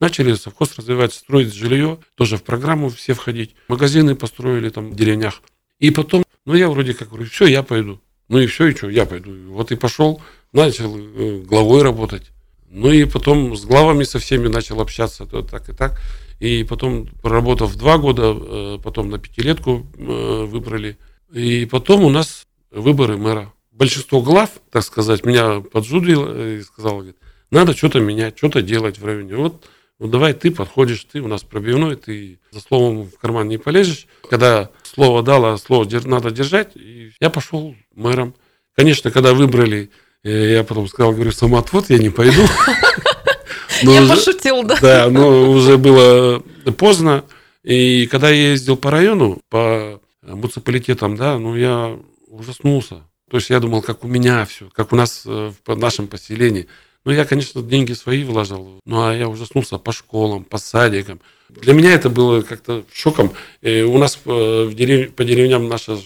Начали 0.00 0.34
совхоз 0.34 0.76
развивать, 0.76 1.14
строить 1.14 1.54
жилье, 1.54 1.98
тоже 2.14 2.36
в 2.36 2.42
программу 2.42 2.90
все 2.90 3.14
входить. 3.14 3.54
Магазины 3.68 4.16
построили 4.16 4.68
там 4.68 4.90
в 4.90 4.96
деревнях. 4.96 5.40
И 5.78 5.92
потом, 5.92 6.24
ну 6.44 6.52
я 6.52 6.68
вроде 6.68 6.92
как 6.92 7.08
говорю, 7.08 7.24
все, 7.24 7.46
я 7.46 7.62
пойду. 7.62 8.02
Ну 8.28 8.38
и 8.38 8.46
все, 8.46 8.66
и 8.66 8.76
что, 8.76 8.90
я 8.90 9.06
пойду. 9.06 9.32
Вот 9.50 9.72
и 9.72 9.76
пошел, 9.76 10.22
начал 10.52 10.96
э, 10.96 11.42
главой 11.42 11.82
работать. 11.82 12.30
Ну 12.68 12.90
и 12.92 13.04
потом 13.04 13.56
с 13.56 13.64
главами 13.64 14.04
со 14.04 14.18
всеми 14.18 14.48
начал 14.48 14.80
общаться, 14.80 15.26
то 15.26 15.42
так 15.42 15.68
и 15.68 15.72
так. 15.72 16.00
И 16.38 16.64
потом, 16.64 17.06
проработав 17.22 17.76
два 17.76 17.98
года, 17.98 18.34
э, 18.34 18.78
потом 18.82 19.10
на 19.10 19.18
пятилетку 19.18 19.86
э, 19.96 20.44
выбрали. 20.44 20.96
И 21.32 21.66
потом 21.66 22.04
у 22.04 22.10
нас 22.10 22.46
выборы 22.70 23.16
мэра. 23.16 23.52
Большинство 23.72 24.20
глав, 24.22 24.50
так 24.70 24.84
сказать, 24.84 25.24
меня 25.24 25.60
поджудило 25.60 26.56
и 26.56 26.62
сказал, 26.62 26.96
говорит, 26.96 27.16
надо 27.50 27.76
что-то 27.76 28.00
менять, 28.00 28.38
что-то 28.38 28.62
делать 28.62 28.98
в 28.98 29.04
районе. 29.04 29.36
Вот 29.36 29.64
ну 30.00 30.08
давай 30.08 30.32
ты 30.32 30.50
подходишь, 30.50 31.04
ты 31.04 31.20
у 31.20 31.28
нас 31.28 31.42
пробивной, 31.42 31.94
ты 31.94 32.40
за 32.52 32.60
словом 32.60 33.04
в 33.04 33.18
карман 33.18 33.48
не 33.48 33.58
полезешь. 33.58 34.06
Когда 34.30 34.70
слово 34.82 35.22
дало, 35.22 35.58
слово 35.58 35.86
надо 36.06 36.30
держать, 36.30 36.74
и 36.74 37.12
я 37.20 37.28
пошел 37.28 37.76
мэром. 37.94 38.34
Конечно, 38.74 39.10
когда 39.10 39.34
выбрали, 39.34 39.90
я 40.22 40.64
потом 40.64 40.88
сказал, 40.88 41.12
говорю, 41.12 41.32
самоотвод, 41.32 41.90
я 41.90 41.98
не 41.98 42.10
пойду. 42.10 42.42
я 43.82 44.06
пошутил, 44.06 44.62
да. 44.62 44.76
Да, 44.80 45.08
но 45.10 45.50
уже 45.50 45.78
было 45.78 46.42
поздно. 46.76 47.24
И 47.62 48.06
когда 48.06 48.30
я 48.30 48.50
ездил 48.50 48.76
по 48.76 48.90
району, 48.90 49.40
по 49.48 50.00
муниципалитетам, 50.22 51.16
да, 51.16 51.38
ну 51.38 51.56
я 51.56 51.98
ужаснулся. 52.28 53.02
То 53.30 53.36
есть 53.36 53.50
я 53.50 53.60
думал, 53.60 53.82
как 53.82 54.04
у 54.04 54.08
меня 54.08 54.44
все, 54.44 54.68
как 54.72 54.92
у 54.92 54.96
нас 54.96 55.22
э, 55.24 55.52
в 55.64 55.76
нашем 55.76 56.08
поселении. 56.08 56.66
Ну, 57.04 57.12
я, 57.12 57.24
конечно, 57.24 57.62
деньги 57.62 57.94
свои 57.94 58.24
вложил, 58.24 58.80
ну, 58.84 59.06
а 59.06 59.14
я 59.14 59.28
ужаснулся 59.28 59.78
по 59.78 59.92
школам, 59.92 60.44
по 60.44 60.58
садикам. 60.58 61.20
Для 61.48 61.72
меня 61.72 61.92
это 61.92 62.10
было 62.10 62.42
как-то 62.42 62.84
шоком. 62.92 63.32
И 63.62 63.82
у 63.82 63.96
нас 63.98 64.18
э, 64.24 65.08
по 65.16 65.24
деревням 65.24 65.68
наша 65.68 65.98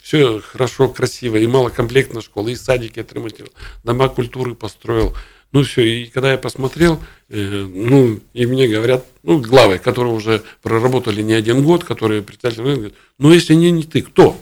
все 0.00 0.40
хорошо, 0.40 0.88
красиво, 0.88 1.36
и 1.36 1.46
малокомплектная 1.46 2.22
школа, 2.22 2.48
и 2.48 2.54
садики 2.54 3.00
отремонтировал, 3.00 3.52
дома 3.82 4.08
культуры 4.08 4.54
построил. 4.54 5.14
Ну 5.54 5.62
все, 5.62 5.82
и 5.82 6.06
когда 6.06 6.32
я 6.32 6.36
посмотрел, 6.36 7.00
э, 7.28 7.38
ну, 7.38 8.18
и 8.32 8.44
мне 8.44 8.66
говорят, 8.66 9.06
ну, 9.22 9.40
главы, 9.40 9.78
которые 9.78 10.12
уже 10.12 10.42
проработали 10.62 11.22
не 11.22 11.32
один 11.32 11.62
год, 11.62 11.84
которые 11.84 12.22
представители, 12.22 12.74
говорят, 12.74 12.94
ну, 13.18 13.30
если 13.30 13.54
не, 13.54 13.70
не 13.70 13.84
ты, 13.84 14.02
кто? 14.02 14.36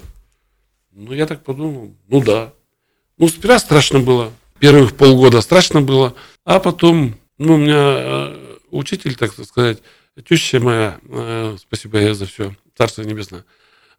Ну, 0.93 1.13
я 1.13 1.27
так 1.27 1.45
подумал, 1.45 1.95
ну 2.09 2.23
да. 2.23 2.55
Ну, 3.19 3.29
сперва 3.29 3.59
страшно 3.59 4.01
было, 4.01 4.33
первых 4.59 4.97
полгода 4.97 5.43
страшно 5.43 5.83
было, 5.83 6.15
а 6.47 6.61
потом, 6.61 7.15
ну, 7.37 7.57
у 7.57 7.59
меня 7.59 7.77
э, 7.77 8.57
учитель, 8.71 9.15
так 9.15 9.35
сказать, 9.35 9.83
теща 10.27 10.61
моя, 10.61 10.99
э, 11.11 11.57
спасибо 11.61 11.99
я 11.99 12.15
за 12.15 12.25
все, 12.25 12.57
Царство 12.75 13.03
Небесное, 13.03 13.45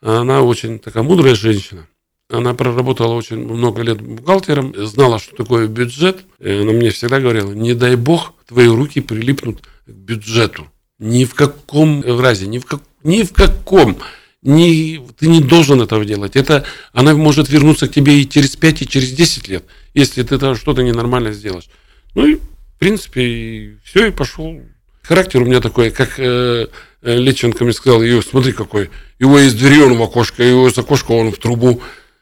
она 0.03 0.41
очень 0.41 0.79
такая 0.79 1.03
мудрая 1.03 1.35
женщина. 1.35 1.87
Она 2.29 2.53
проработала 2.53 3.13
очень 3.13 3.37
много 3.37 3.81
лет 3.81 4.01
бухгалтером, 4.01 4.73
знала, 4.75 5.19
что 5.19 5.35
такое 5.35 5.67
бюджет. 5.67 6.25
Она 6.39 6.71
мне 6.71 6.89
всегда 6.89 7.19
говорила, 7.19 7.51
не 7.51 7.73
дай 7.73 7.95
бог, 7.95 8.33
твои 8.47 8.67
руки 8.67 9.01
прилипнут 9.01 9.61
к 9.85 9.89
бюджету. 9.89 10.67
Ни 10.99 11.25
в 11.25 11.35
каком 11.35 12.03
разе, 12.03 12.47
ни 12.47 12.59
в, 12.59 12.65
как, 12.65 12.81
ни 13.03 13.23
в 13.23 13.33
каком. 13.33 13.97
Ни, 14.41 14.99
ты 15.19 15.27
не 15.27 15.41
должен 15.41 15.81
этого 15.81 16.05
делать. 16.05 16.35
Это, 16.35 16.65
она 16.91 17.13
может 17.13 17.49
вернуться 17.49 17.87
к 17.87 17.91
тебе 17.91 18.19
и 18.19 18.29
через 18.29 18.55
5, 18.55 18.81
и 18.81 18.87
через 18.87 19.11
10 19.11 19.47
лет 19.47 19.63
если 19.93 20.23
ты 20.23 20.55
что-то 20.55 20.81
ненормально 20.81 21.31
сделаешь. 21.31 21.69
Ну 22.15 22.25
и, 22.25 22.35
в 22.35 22.79
принципе, 22.79 23.77
все, 23.83 24.07
и 24.07 24.11
пошел. 24.11 24.61
Характер 25.01 25.41
у 25.41 25.45
меня 25.45 25.61
такой, 25.61 25.91
как 25.91 26.19
э, 26.19 26.67
э, 27.03 27.17
Леченко 27.17 27.63
мне 27.63 27.73
сказал, 27.73 28.01
его, 28.01 28.21
смотри 28.21 28.53
какой, 28.53 28.89
его 29.19 29.39
из 29.39 29.53
двери 29.53 29.81
он 29.81 29.97
в 29.97 30.01
окошко, 30.01 30.43
его 30.43 30.67
из 30.67 30.77
окошка 30.77 31.11
он 31.11 31.31
в 31.31 31.37
трубу. 31.37 31.81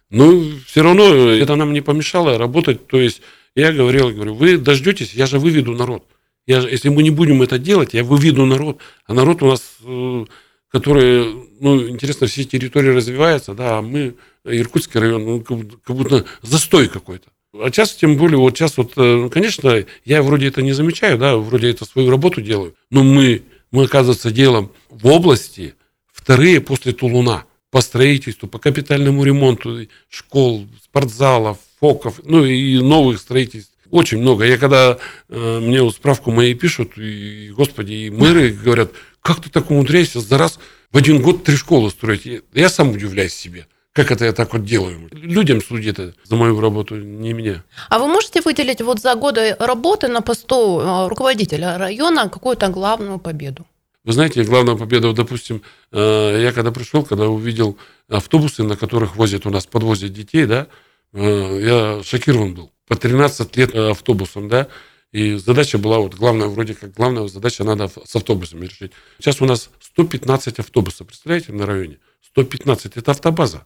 Ну, 0.10 0.52
все 0.68 0.84
равно 0.84 1.32
это 1.32 1.56
нам 1.56 1.72
не 1.72 1.82
помешало 1.82 2.38
работать. 2.38 2.88
То 2.88 3.00
есть 3.00 3.22
я 3.56 3.72
говорил, 3.72 4.12
говорю, 4.12 4.34
вы 4.34 4.58
дождетесь, 4.58 5.14
я 5.14 5.26
же 5.26 5.40
выведу 5.40 5.74
народ. 5.74 6.06
Я, 6.48 6.60
если 6.60 6.90
мы 6.90 7.04
не 7.04 7.12
будем 7.12 7.42
это 7.42 7.60
делать, 7.60 7.94
я 7.94 8.04
выведу 8.04 8.46
народ. 8.46 8.80
А 9.06 9.14
народ 9.14 9.44
у 9.44 9.48
нас, 9.48 9.78
э, 9.84 10.26
который, 10.70 11.48
ну, 11.60 11.88
интересно, 11.88 12.28
все 12.28 12.44
территории 12.44 12.90
развивается, 12.90 13.54
да, 13.54 13.78
а 13.78 13.82
мы, 13.82 14.16
Иркутский 14.44 15.00
район, 15.00 15.26
ну, 15.26 15.42
как 15.42 15.96
будто 15.96 16.26
застой 16.42 16.88
какой-то. 16.88 17.30
А 17.54 17.70
сейчас, 17.70 17.94
тем 17.94 18.16
более, 18.16 18.38
вот 18.38 18.58
сейчас 18.58 18.78
вот, 18.78 18.94
э, 18.96 19.30
конечно, 19.30 19.86
я 20.06 20.24
вроде 20.24 20.48
это 20.48 20.62
не 20.62 20.72
замечаю, 20.72 21.18
да, 21.18 21.36
вроде 21.36 21.70
это 21.70 21.86
свою 21.86 22.10
работу 22.10 22.42
делаю, 22.42 22.74
но 22.90 23.04
мы, 23.04 23.44
мы, 23.72 23.86
оказывается, 23.86 24.32
делаем 24.32 24.72
в 24.90 25.08
области 25.08 25.76
вторые 26.12 26.62
после 26.62 26.94
Тулуна 26.94 27.46
по 27.72 27.82
строительству, 27.82 28.48
по 28.48 28.60
капитальному 28.60 29.24
ремонту 29.24 29.88
школ, 30.10 30.68
спортзалов, 30.84 31.58
фоков, 31.80 32.20
ну 32.24 32.46
и 32.46 32.80
новых 32.80 33.20
строительств. 33.20 33.72
Очень 33.90 34.20
много. 34.20 34.46
Я 34.46 34.58
когда 34.58 34.98
э, 35.28 35.60
мне 35.60 35.82
вот 35.82 35.96
справку 35.96 36.32
мои 36.32 36.54
пишут, 36.54 36.98
и, 36.98 37.52
господи, 37.56 37.94
и 37.94 38.10
мэры 38.10 38.52
говорят, 38.52 38.92
как 39.22 39.42
ты 39.42 39.50
так 39.50 39.70
умудряешься 39.70 40.22
за 40.22 40.38
раз 40.38 40.60
в 40.92 40.98
один 40.98 41.22
год 41.22 41.44
три 41.44 41.58
школы 41.58 41.90
строить? 41.90 42.44
Я 42.54 42.70
сам 42.70 42.92
удивляюсь 42.92 43.34
себе. 43.34 43.68
Как 43.94 44.10
это 44.10 44.24
я 44.24 44.32
так 44.32 44.54
вот 44.54 44.64
делаю? 44.64 45.10
Людям 45.12 45.62
судит 45.62 46.00
за 46.24 46.36
мою 46.36 46.62
работу, 46.62 46.96
не 46.96 47.34
меня. 47.34 47.64
А 47.90 48.00
вы 48.00 48.08
можете 48.08 48.42
выделить 48.42 48.82
вот 48.82 49.02
за 49.02 49.16
годы 49.16 49.56
работы 49.60 50.08
на 50.08 50.22
посту 50.22 50.80
э, 50.80 51.08
руководителя 51.10 51.78
района 51.78 52.30
какую-то 52.30 52.70
главную 52.70 53.20
победу? 53.20 53.66
Вы 54.06 54.14
знаете, 54.14 54.44
главная 54.44 54.78
победа, 54.78 55.12
допустим, 55.12 55.62
э, 55.92 56.42
я 56.42 56.54
когда 56.54 56.72
пришел, 56.72 57.04
когда 57.04 57.28
увидел 57.28 57.78
автобусы, 58.08 58.64
на 58.64 58.78
которых 58.78 59.18
возят 59.18 59.46
у 59.46 59.50
нас, 59.50 59.66
подвозят 59.66 60.14
детей, 60.14 60.46
да, 60.46 60.68
э, 61.12 61.98
я 62.00 62.04
шокирован 62.04 62.56
был. 62.56 62.72
По 62.88 62.96
13 62.96 63.58
лет 63.58 63.76
автобусом, 63.76 64.48
да, 64.48 64.68
и 65.12 65.36
задача 65.36 65.78
была, 65.78 66.00
вот 66.00 66.16
главная, 66.16 66.48
вроде 66.48 66.76
как 66.76 66.94
главная 66.94 67.28
задача 67.28 67.66
надо 67.66 67.90
с 67.90 68.16
автобусами 68.16 68.66
решить. 68.66 68.94
Сейчас 69.20 69.42
у 69.42 69.46
нас 69.46 69.70
115 69.82 70.60
автобусов, 70.60 71.08
представляете, 71.08 71.52
на 71.52 71.66
районе? 71.66 71.98
115, 72.32 72.96
это 72.96 73.12
автобаза. 73.12 73.66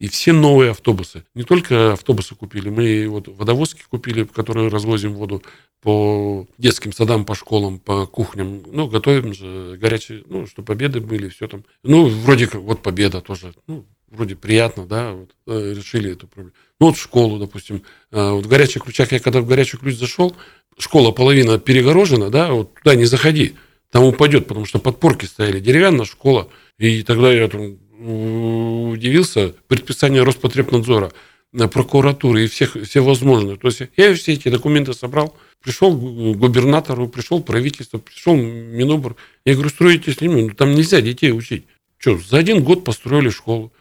И 0.00 0.08
все 0.08 0.32
новые 0.32 0.70
автобусы. 0.70 1.24
Не 1.34 1.42
только 1.42 1.92
автобусы 1.92 2.34
купили, 2.34 2.70
мы 2.70 3.06
вот 3.06 3.28
водовозки 3.28 3.82
купили, 3.88 4.24
которые 4.24 4.68
развозим 4.68 5.12
воду 5.12 5.42
по 5.82 6.46
детским 6.56 6.94
садам, 6.94 7.26
по 7.26 7.34
школам, 7.34 7.78
по 7.78 8.06
кухням. 8.06 8.62
Ну, 8.66 8.88
готовим 8.88 9.34
же 9.34 9.76
горячие, 9.78 10.24
ну, 10.26 10.46
чтобы 10.46 10.66
победы 10.66 11.00
были, 11.00 11.28
все 11.28 11.48
там. 11.48 11.64
Ну, 11.82 12.08
вроде 12.08 12.46
как, 12.46 12.62
вот 12.62 12.82
победа 12.82 13.20
тоже. 13.20 13.52
Ну, 13.66 13.84
вроде 14.08 14.36
приятно, 14.36 14.86
да, 14.86 15.12
вот, 15.12 15.34
э, 15.46 15.74
решили 15.76 16.12
эту 16.12 16.26
проблему. 16.26 16.54
Ну, 16.80 16.86
вот 16.86 16.96
в 16.96 17.00
школу, 17.00 17.38
допустим. 17.38 17.82
Э, 18.10 18.30
вот 18.30 18.46
в 18.46 18.48
горячих 18.48 18.84
ключах, 18.84 19.12
я 19.12 19.20
когда 19.20 19.42
в 19.42 19.46
горячий 19.46 19.76
ключ 19.76 19.96
зашел, 19.96 20.34
школа 20.78 21.10
половина 21.12 21.58
перегорожена, 21.58 22.30
да, 22.30 22.52
вот 22.52 22.72
туда 22.74 22.94
не 22.94 23.04
заходи, 23.04 23.54
там 23.90 24.04
упадет, 24.04 24.46
потому 24.46 24.64
что 24.64 24.78
подпорки 24.78 25.26
стояли, 25.26 25.60
деревянная 25.60 26.06
школа. 26.06 26.48
И 26.78 27.02
тогда 27.02 27.30
я 27.30 27.48
там 27.48 27.76
удивился, 28.00 29.54
предписание 29.68 30.22
Роспотребнадзора, 30.22 31.12
э, 31.52 31.68
прокуратуры 31.68 32.44
и 32.44 32.46
всех, 32.46 32.76
все 32.82 33.00
возможные. 33.02 33.56
То 33.56 33.68
есть 33.68 33.82
я 33.96 34.14
все 34.14 34.32
эти 34.32 34.48
документы 34.48 34.94
собрал, 34.94 35.36
пришел 35.62 35.94
к 35.94 36.00
губернатору, 36.38 37.08
пришел 37.08 37.42
правительство, 37.42 37.98
пришел 37.98 38.34
Минобр. 38.34 39.16
Я 39.44 39.54
говорю, 39.54 39.70
строите 39.70 40.12
с 40.12 40.20
ними, 40.20 40.42
ну 40.42 40.50
там 40.50 40.74
нельзя 40.74 41.00
детей 41.00 41.32
учить. 41.32 41.66
Что, 41.98 42.18
за 42.18 42.38
один 42.38 42.64
год 42.64 42.84
построили 42.84 43.28
школу. 43.28 43.72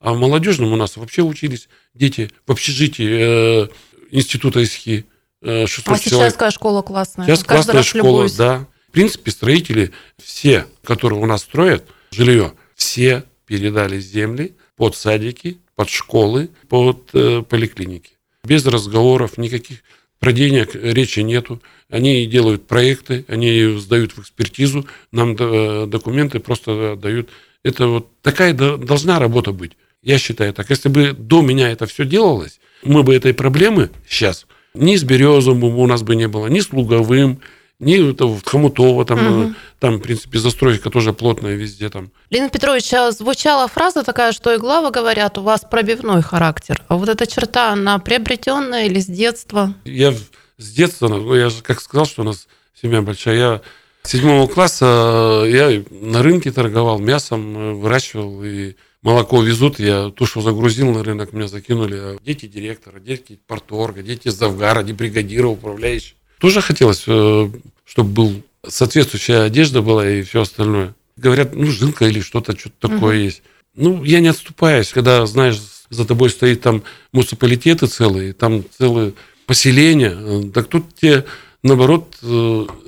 А 0.00 0.12
в 0.14 0.18
молодежном 0.18 0.72
у 0.72 0.76
нас 0.76 0.96
вообще 0.96 1.22
учились 1.22 1.68
дети 1.94 2.30
в 2.46 2.52
общежитии 2.52 3.64
э, 3.64 3.68
института 4.10 4.62
ИСХИ. 4.62 5.04
Э, 5.42 5.66
600 5.66 5.94
а 5.94 5.98
сейчас 5.98 6.10
человек. 6.10 6.32
какая 6.34 6.50
школа 6.50 6.82
классная? 6.82 7.26
Сейчас 7.26 7.44
Каждый 7.44 7.72
классная 7.72 7.82
школа, 7.82 8.22
любуюсь. 8.22 8.34
да. 8.34 8.66
В 8.88 8.92
принципе, 8.92 9.30
строители, 9.30 9.92
все, 10.22 10.66
которые 10.82 11.20
у 11.20 11.26
нас 11.26 11.42
строят 11.42 11.84
жилье, 12.10 12.54
все 12.74 13.24
передали 13.46 13.98
земли 13.98 14.54
под 14.76 14.96
садики, 14.96 15.58
под 15.74 15.88
школы, 15.88 16.50
под 16.68 17.10
э, 17.14 17.42
поликлиники. 17.48 18.12
Без 18.44 18.66
разговоров, 18.66 19.38
никаких 19.38 19.78
про 20.18 20.32
денег 20.32 20.74
речи 20.74 21.20
нету. 21.20 21.60
Они 21.88 22.26
делают 22.26 22.66
проекты, 22.66 23.24
они 23.28 23.78
сдают 23.78 24.12
в 24.12 24.20
экспертизу, 24.20 24.86
нам 25.12 25.36
э, 25.38 25.86
документы 25.86 26.40
просто 26.40 26.96
дают. 26.96 27.30
Это 27.62 27.86
вот 27.86 28.20
такая 28.22 28.52
должна 28.54 29.18
работа 29.18 29.52
быть. 29.52 29.72
Я 30.02 30.18
считаю 30.18 30.52
так. 30.52 30.70
Если 30.70 30.88
бы 30.88 31.12
до 31.12 31.42
меня 31.42 31.70
это 31.70 31.86
все 31.86 32.04
делалось, 32.04 32.60
мы 32.82 33.02
бы 33.02 33.14
этой 33.14 33.34
проблемы 33.34 33.90
сейчас 34.08 34.46
ни 34.76 34.96
с 34.96 35.04
Березовым 35.04 35.64
у 35.64 35.86
нас 35.86 36.02
бы 36.02 36.16
не 36.16 36.28
было, 36.28 36.46
ни 36.46 36.60
с 36.60 36.72
Луговым, 36.72 37.40
ни 37.78 38.10
это 38.10 38.26
в 38.26 38.42
Хомутово, 38.44 39.04
там, 39.04 39.40
угу. 39.42 39.54
там, 39.78 39.96
в 39.96 40.00
принципе, 40.00 40.38
застройка 40.38 40.90
тоже 40.90 41.12
плотная 41.12 41.54
везде 41.54 41.90
там. 41.90 42.10
Леонид 42.30 42.52
Петрович, 42.52 42.92
а 42.94 43.10
звучала 43.10 43.68
фраза 43.68 44.02
такая, 44.02 44.32
что 44.32 44.52
и 44.54 44.58
главы 44.58 44.90
говорят, 44.90 45.36
у 45.38 45.42
вас 45.42 45.62
пробивной 45.70 46.22
характер. 46.22 46.82
А 46.88 46.96
вот 46.96 47.08
эта 47.08 47.26
черта, 47.26 47.72
она 47.72 47.98
приобретенная 47.98 48.86
или 48.86 49.00
с 49.00 49.06
детства? 49.06 49.74
Я 49.84 50.14
с 50.58 50.72
детства, 50.72 51.08
ну, 51.08 51.34
я 51.34 51.50
же 51.50 51.62
как 51.62 51.80
сказал, 51.80 52.06
что 52.06 52.22
у 52.22 52.24
нас 52.24 52.48
семья 52.80 53.02
большая. 53.02 53.36
Я 53.36 53.60
седьмого 54.04 54.46
класса 54.48 55.42
э, 55.44 55.50
я 55.50 55.84
на 55.90 56.22
рынке 56.22 56.52
торговал 56.52 56.98
мясом, 56.98 57.56
э, 57.56 57.72
выращивал 57.74 58.42
и 58.42 58.74
молоко 59.02 59.42
везут, 59.42 59.78
я 59.78 60.08
тушу 60.10 60.40
загрузил 60.40 60.90
на 60.92 61.04
рынок, 61.04 61.32
меня 61.32 61.46
закинули. 61.46 62.18
Дети 62.24 62.46
директора, 62.46 63.00
дети 63.00 63.38
порторга, 63.46 64.02
дети 64.02 64.28
завгара, 64.28 64.82
бригадира, 64.82 65.48
управляющий. 65.48 66.14
Тоже 66.46 66.60
хотелось, 66.60 67.02
э, 67.08 67.50
чтобы 67.84 68.08
был 68.08 68.42
соответствующая 68.64 69.40
одежда 69.40 69.82
была 69.82 70.08
и 70.08 70.22
все 70.22 70.42
остальное. 70.42 70.94
Говорят, 71.16 71.56
ну, 71.56 71.66
жилка 71.66 72.06
или 72.06 72.20
что-то, 72.20 72.56
что-то 72.56 72.88
такое 72.88 73.16
угу. 73.16 73.24
есть. 73.24 73.42
Ну, 73.74 74.04
я 74.04 74.20
не 74.20 74.28
отступаюсь, 74.28 74.90
когда, 74.90 75.26
знаешь, 75.26 75.60
за 75.90 76.04
тобой 76.04 76.30
стоит 76.30 76.60
там 76.60 76.84
муниципалитеты 77.10 77.88
целые, 77.88 78.32
там 78.32 78.62
целые 78.78 79.14
поселения. 79.46 80.16
Э, 80.16 80.42
так 80.54 80.68
тут 80.68 80.94
тебе, 80.94 81.24
наоборот, 81.64 82.16
э, 82.22 82.26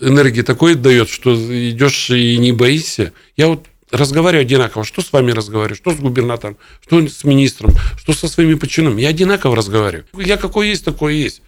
энергии 0.03 0.43
такой 0.43 0.77
дает, 0.77 1.09
что 1.09 1.35
идешь 1.35 2.11
и 2.11 2.39
не 2.39 2.53
боишься. 2.53 3.13
Я 3.37 3.49
вот 3.49 3.67
разговариваю 3.91 4.43
одинаково. 4.43 4.85
Что 4.85 5.03
с 5.03 5.13
вами 5.13 5.33
разговариваю, 5.33 5.75
что 5.75 5.91
с 5.91 5.97
губернатором, 5.97 6.59
что 6.87 7.05
с 7.09 7.25
министром, 7.25 7.73
что 7.99 8.13
со 8.13 8.29
своими 8.29 8.55
подчиненными. 8.55 9.03
Я 9.03 9.09
одинаково 9.09 9.57
разговариваю. 9.57 10.07
Я 10.15 10.37
какой 10.37 10.69
есть, 10.69 10.85
такой 10.85 11.17
есть. 11.17 11.43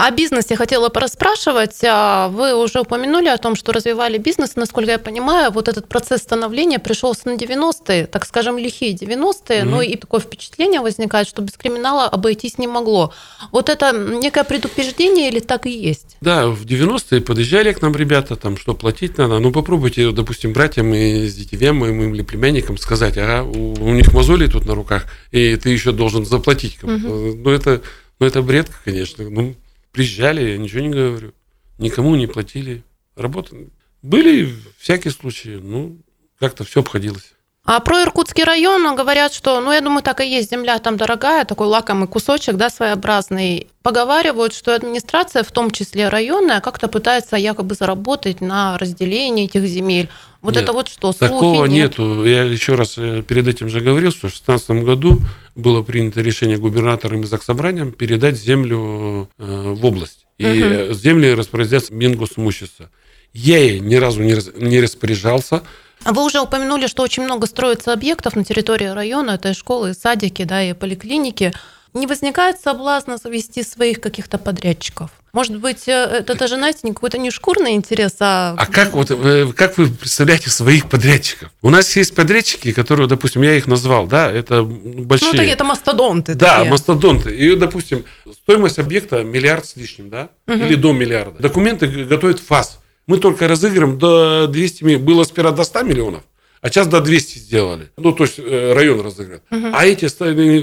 О 0.00 0.10
бизнесе 0.12 0.56
хотела 0.56 0.88
пораспрашивать. 0.88 1.76
А 1.84 2.28
вы 2.28 2.54
уже 2.54 2.80
упомянули 2.80 3.28
о 3.28 3.36
том, 3.36 3.54
что 3.54 3.70
развивали 3.72 4.16
бизнес. 4.16 4.56
Насколько 4.56 4.92
я 4.92 4.98
понимаю, 4.98 5.50
вот 5.52 5.68
этот 5.68 5.88
процесс 5.88 6.22
становления 6.22 6.78
пришелся 6.78 7.28
на 7.28 7.36
90-е, 7.36 8.06
так 8.06 8.24
скажем, 8.24 8.56
лихие 8.56 8.94
90-е, 8.94 9.60
mm-hmm. 9.60 9.64
но 9.64 9.82
и 9.82 9.96
такое 9.96 10.20
впечатление 10.20 10.80
возникает, 10.80 11.28
что 11.28 11.42
без 11.42 11.52
криминала 11.52 12.06
обойтись 12.06 12.56
не 12.56 12.66
могло. 12.66 13.12
Вот 13.52 13.68
это 13.68 13.92
некое 13.92 14.44
предупреждение 14.44 15.28
или 15.28 15.40
так 15.40 15.66
и 15.66 15.70
есть? 15.70 16.16
Да, 16.22 16.46
в 16.46 16.64
90-е 16.64 17.20
подъезжали 17.20 17.74
к 17.74 17.82
нам 17.82 17.94
ребята, 17.94 18.36
там, 18.36 18.56
что 18.56 18.72
платить 18.72 19.18
надо. 19.18 19.38
Ну, 19.38 19.52
попробуйте, 19.52 20.12
допустим, 20.12 20.54
братьям 20.54 20.94
и 20.94 21.28
с 21.28 21.34
детьми, 21.34 21.72
моим 21.72 22.14
или 22.14 22.22
племянникам 22.22 22.78
сказать, 22.78 23.18
ага, 23.18 23.42
у, 23.42 23.74
у 23.74 23.92
них 23.92 24.14
мозоли 24.14 24.46
тут 24.46 24.64
на 24.64 24.74
руках, 24.74 25.04
и 25.30 25.56
ты 25.56 25.68
еще 25.68 25.92
должен 25.92 26.24
заплатить. 26.24 26.78
Mm-hmm. 26.80 27.42
Ну, 27.44 27.50
это, 27.50 27.82
ну, 28.18 28.26
это 28.26 28.40
бред, 28.40 28.70
конечно. 28.82 29.28
Ну, 29.28 29.54
Приезжали, 29.92 30.50
я 30.50 30.58
ничего 30.58 30.80
не 30.80 30.90
говорю. 30.90 31.32
Никому 31.78 32.14
не 32.16 32.26
платили. 32.26 32.84
Работа. 33.16 33.56
Были 34.02 34.54
всякие 34.78 35.12
случаи. 35.12 35.58
Ну, 35.60 35.98
как-то 36.38 36.64
все 36.64 36.80
обходилось. 36.80 37.34
А 37.64 37.78
про 37.80 38.02
Иркутский 38.02 38.42
район 38.42 38.96
говорят, 38.96 39.32
что, 39.32 39.60
ну, 39.60 39.70
я 39.70 39.80
думаю, 39.80 40.02
так 40.02 40.20
и 40.20 40.26
есть, 40.26 40.50
земля 40.50 40.78
там 40.78 40.96
дорогая, 40.96 41.44
такой 41.44 41.66
лакомый 41.66 42.08
кусочек, 42.08 42.56
да, 42.56 42.70
своеобразный. 42.70 43.68
Поговаривают, 43.82 44.54
что 44.54 44.74
администрация, 44.74 45.42
в 45.42 45.52
том 45.52 45.70
числе 45.70 46.08
районная, 46.08 46.60
как-то 46.60 46.88
пытается 46.88 47.36
якобы 47.36 47.74
заработать 47.74 48.40
на 48.40 48.78
разделении 48.78 49.44
этих 49.44 49.64
земель. 49.64 50.08
Вот 50.42 50.54
Нет, 50.54 50.64
это 50.64 50.72
вот 50.72 50.88
что, 50.88 51.12
слухи? 51.12 51.32
Такого 51.32 51.64
нет? 51.66 51.98
нету. 51.98 52.24
Я 52.24 52.44
еще 52.44 52.74
раз 52.74 52.94
э, 52.96 53.22
перед 53.22 53.46
этим 53.46 53.68
же 53.68 53.80
говорил, 53.80 54.10
что 54.10 54.28
в 54.28 54.32
2016 54.32 54.70
году 54.84 55.20
было 55.54 55.82
принято 55.82 56.22
решение 56.22 56.56
губернатором 56.56 57.22
и 57.22 57.26
заксобранием 57.26 57.92
передать 57.92 58.36
землю 58.36 59.28
э, 59.38 59.72
в 59.74 59.84
область. 59.84 60.26
И 60.38 60.46
угу. 60.46 60.94
земли 60.94 61.34
распорядятся 61.34 61.92
Мингосимущество. 61.92 62.88
Я 63.34 63.58
ей 63.58 63.80
ни 63.80 63.96
разу 63.96 64.22
не, 64.22 64.34
не 64.56 64.80
распоряжался, 64.80 65.62
а 66.02 66.12
вы 66.14 66.24
уже 66.24 66.40
упомянули, 66.40 66.86
что 66.86 67.02
очень 67.02 67.24
много 67.24 67.46
строится 67.46 67.92
объектов 67.92 68.34
на 68.34 68.42
территории 68.42 68.86
района. 68.86 69.32
Это 69.32 69.50
и 69.50 69.54
школы, 69.54 69.90
и 69.90 69.94
садики, 69.94 70.44
да, 70.44 70.62
и 70.62 70.72
поликлиники. 70.72 71.52
Не 71.92 72.06
возникает 72.06 72.60
соблазна 72.60 73.16
завести 73.16 73.62
своих 73.62 74.00
каких-то 74.00 74.38
подрядчиков? 74.38 75.10
Может 75.32 75.58
быть, 75.58 75.86
э, 75.88 75.92
это 75.92 76.34
даже, 76.36 76.56
знаете, 76.56 76.80
не 76.84 76.92
какой-то 76.92 77.18
не 77.18 77.30
шкурный 77.30 77.72
интерес, 77.72 78.16
а... 78.20 78.54
А 78.56 78.66
как, 78.66 78.92
вот, 78.92 79.08
как 79.54 79.78
вы 79.78 79.88
представляете 79.88 80.50
своих 80.50 80.88
подрядчиков? 80.88 81.50
У 81.62 81.70
нас 81.70 81.94
есть 81.96 82.14
подрядчики, 82.14 82.72
которые, 82.72 83.08
допустим, 83.08 83.42
я 83.42 83.54
их 83.54 83.66
назвал, 83.66 84.06
да, 84.06 84.30
это 84.30 84.62
большие... 84.62 85.32
Ну, 85.32 85.42
это 85.42 85.64
мастодонты. 85.64 86.34
Да, 86.34 86.58
такие. 86.58 86.70
мастодонты. 86.70 87.36
И, 87.36 87.54
допустим, 87.54 88.04
стоимость 88.32 88.78
объекта 88.78 89.22
миллиард 89.22 89.66
с 89.66 89.76
лишним, 89.76 90.10
да, 90.10 90.30
угу. 90.46 90.56
или 90.56 90.74
до 90.74 90.92
миллиарда. 90.92 91.40
Документы 91.40 91.86
готовит 91.86 92.40
ФАС. 92.40 92.80
Мы 93.06 93.18
только 93.18 93.48
разыгрываем 93.48 93.98
до 93.98 94.46
200 94.46 94.84
миллионов. 94.84 95.04
Было 95.04 95.24
сперва 95.24 95.50
до 95.50 95.64
100 95.64 95.82
миллионов, 95.82 96.22
а 96.60 96.68
сейчас 96.68 96.86
до 96.86 97.00
200 97.00 97.38
сделали. 97.38 97.90
Ну, 97.96 98.12
то 98.12 98.24
есть 98.24 98.38
э, 98.38 98.72
район 98.74 99.00
разыгрывает. 99.00 99.42
Угу. 99.50 99.70
А 99.72 99.86
эти 99.86 100.06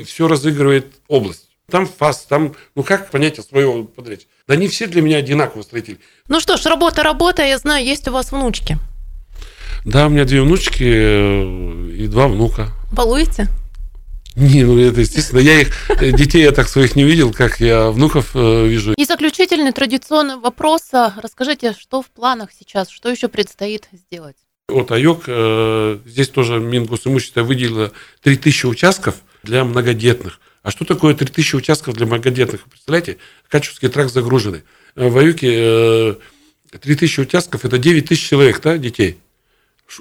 все 0.03 0.27
разыгрывает 0.27 0.87
область. 1.07 1.47
Там 1.69 1.85
ФАС, 1.85 2.25
там, 2.29 2.55
ну 2.75 2.83
как 2.83 3.11
понятие 3.11 3.43
своего 3.43 3.83
подрядчика? 3.83 4.31
Да 4.47 4.55
не 4.55 4.69
все 4.69 4.87
для 4.87 5.01
меня 5.01 5.17
одинаково 5.17 5.63
строители. 5.63 5.99
Ну 6.29 6.39
что 6.39 6.55
ж, 6.55 6.65
работа, 6.65 7.03
работа, 7.03 7.43
я 7.43 7.57
знаю, 7.57 7.85
есть 7.85 8.07
у 8.07 8.11
вас 8.11 8.31
внучки. 8.31 8.77
Да, 9.83 10.07
у 10.07 10.09
меня 10.09 10.23
две 10.23 10.41
внучки 10.41 10.83
э, 10.83 11.91
и 11.91 12.07
два 12.07 12.27
внука. 12.27 12.69
Балуете? 12.91 13.47
Не, 14.37 14.63
ну 14.63 14.79
это 14.79 15.01
естественно. 15.01 15.39
Я 15.39 15.61
их, 15.61 15.73
э, 15.89 16.11
детей 16.11 16.43
я 16.43 16.51
так 16.51 16.69
своих 16.69 16.95
не 16.95 17.03
видел, 17.03 17.33
как 17.33 17.59
я 17.59 17.89
внуков 17.89 18.31
э, 18.33 18.67
вижу. 18.67 18.93
И 18.93 19.03
заключительный 19.03 19.73
традиционный 19.73 20.37
вопрос. 20.37 20.83
Расскажите, 20.91 21.73
что 21.73 22.01
в 22.01 22.07
планах 22.07 22.51
сейчас, 22.57 22.89
что 22.89 23.09
еще 23.09 23.27
предстоит 23.27 23.89
сделать? 23.91 24.37
Вот 24.69 24.91
АЙОК, 24.91 25.23
э, 25.27 25.97
здесь 26.05 26.27
тоже 26.27 26.59
Мингосимущество 26.59 27.41
выделило 27.41 27.93
3000 28.23 28.65
участков 28.65 29.15
для 29.41 29.63
многодетных. 29.63 30.41
А 30.61 30.71
что 30.71 30.83
такое 30.83 31.15
3000 31.15 31.55
участков 31.55 31.93
для 31.93 32.05
многодетных? 32.05 32.63
Представляете, 32.63 33.17
Качевский 33.47 33.87
тракт 33.87 34.11
загруженный. 34.11 34.63
Э, 34.97 35.07
в 35.07 35.17
АЮКе 35.17 35.47
э, 35.53 36.15
3000 36.81 37.21
участков– 37.21 37.63
это 37.63 37.77
9 37.77 38.09
тысяч 38.09 38.27
человек, 38.27 38.59
да, 38.61 38.77
детей. 38.77 39.15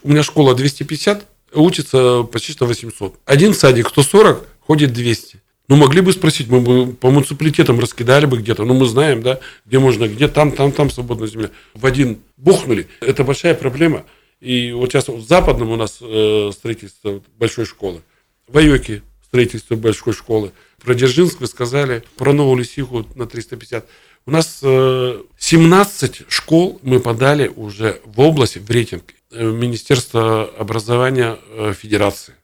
У 0.02 0.10
меня 0.10 0.24
школа 0.24 0.52
250, 0.56 1.28
учится 1.54 2.24
почти 2.24 2.50
что 2.50 2.66
800. 2.66 3.20
Один 3.24 3.54
садик 3.54 3.88
140, 3.88 4.48
ходит 4.62 4.92
200. 4.92 5.42
Ну, 5.68 5.76
могли 5.76 6.00
бы 6.00 6.12
спросить, 6.12 6.48
мы 6.48 6.60
бы 6.60 6.92
по 6.92 7.12
муниципалитетам 7.12 7.78
раскидали 7.78 8.26
бы 8.26 8.38
где-то. 8.38 8.64
Ну, 8.64 8.74
мы 8.74 8.86
знаем, 8.86 9.22
да, 9.22 9.38
где 9.64 9.78
можно, 9.78 10.08
где 10.08 10.26
там, 10.26 10.50
там, 10.50 10.72
там 10.72 10.90
свободная 10.90 11.28
земля. 11.28 11.50
В 11.74 11.86
один 11.86 12.18
бухнули. 12.36 12.88
Это 13.00 13.22
большая 13.22 13.54
проблема. 13.54 14.04
И 14.40 14.72
вот 14.72 14.92
сейчас 14.92 15.08
в 15.08 15.26
Западном 15.26 15.70
у 15.70 15.76
нас 15.76 15.98
э, 16.00 16.50
строительство 16.52 17.22
большой 17.38 17.64
школы. 17.64 18.02
В 18.48 18.56
Айоке 18.58 19.02
строительство 19.24 19.76
большой 19.76 20.12
школы. 20.12 20.52
Про 20.82 20.94
Дзержинск 20.94 21.40
вы 21.40 21.46
сказали, 21.46 22.04
про 22.16 22.32
Новую 22.32 22.58
Лисиху 22.58 23.06
на 23.14 23.26
350. 23.26 23.86
У 24.26 24.30
нас 24.30 24.60
э, 24.62 25.22
17 25.38 26.22
школ 26.28 26.80
мы 26.82 27.00
подали 27.00 27.48
уже 27.48 28.00
в 28.04 28.20
области, 28.20 28.58
в 28.58 28.70
рейтинг 28.70 29.14
э, 29.30 29.44
Министерства 29.44 30.44
образования 30.44 31.38
э, 31.50 31.72
Федерации. 31.76 32.34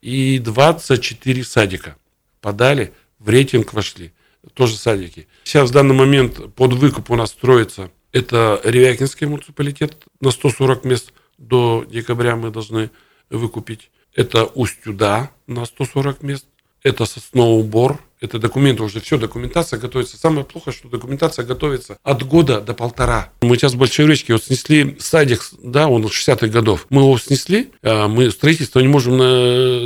И 0.00 0.38
24 0.38 1.44
садика 1.44 1.96
подали, 2.40 2.92
в 3.18 3.28
рейтинг 3.28 3.72
вошли. 3.72 4.12
Тоже 4.54 4.76
садики. 4.76 5.28
Сейчас 5.44 5.70
в 5.70 5.72
данный 5.72 5.94
момент 5.94 6.54
под 6.54 6.72
выкуп 6.72 7.10
у 7.10 7.16
нас 7.16 7.30
строится 7.30 7.90
это 8.12 8.60
Ревякинский 8.64 9.26
муниципалитет 9.26 9.96
на 10.20 10.30
140 10.30 10.84
мест 10.84 11.12
до 11.38 11.84
декабря 11.88 12.36
мы 12.36 12.50
должны 12.50 12.90
выкупить. 13.30 13.90
Это 14.14 14.44
Устюда 14.44 15.30
на 15.46 15.64
140 15.64 16.22
мест. 16.22 16.46
Это 16.82 17.06
Сосноубор. 17.06 18.00
Это 18.20 18.40
документы 18.40 18.82
уже, 18.82 19.00
все, 19.00 19.16
документация 19.16 19.78
готовится. 19.78 20.16
Самое 20.16 20.44
плохое, 20.44 20.76
что 20.76 20.88
документация 20.88 21.44
готовится 21.44 21.98
от 22.02 22.26
года 22.26 22.60
до 22.60 22.74
полтора. 22.74 23.30
Мы 23.42 23.56
сейчас 23.56 23.74
в 23.74 23.78
Большой 23.78 24.06
Речке 24.06 24.32
вот 24.32 24.42
снесли 24.42 24.96
садик, 24.98 25.48
да, 25.62 25.86
он 25.86 26.04
60-х 26.04 26.48
годов. 26.48 26.86
Мы 26.90 27.02
его 27.02 27.16
снесли, 27.16 27.70
а 27.82 28.08
мы 28.08 28.32
строительство 28.32 28.80
не 28.80 28.88
можем 28.88 29.18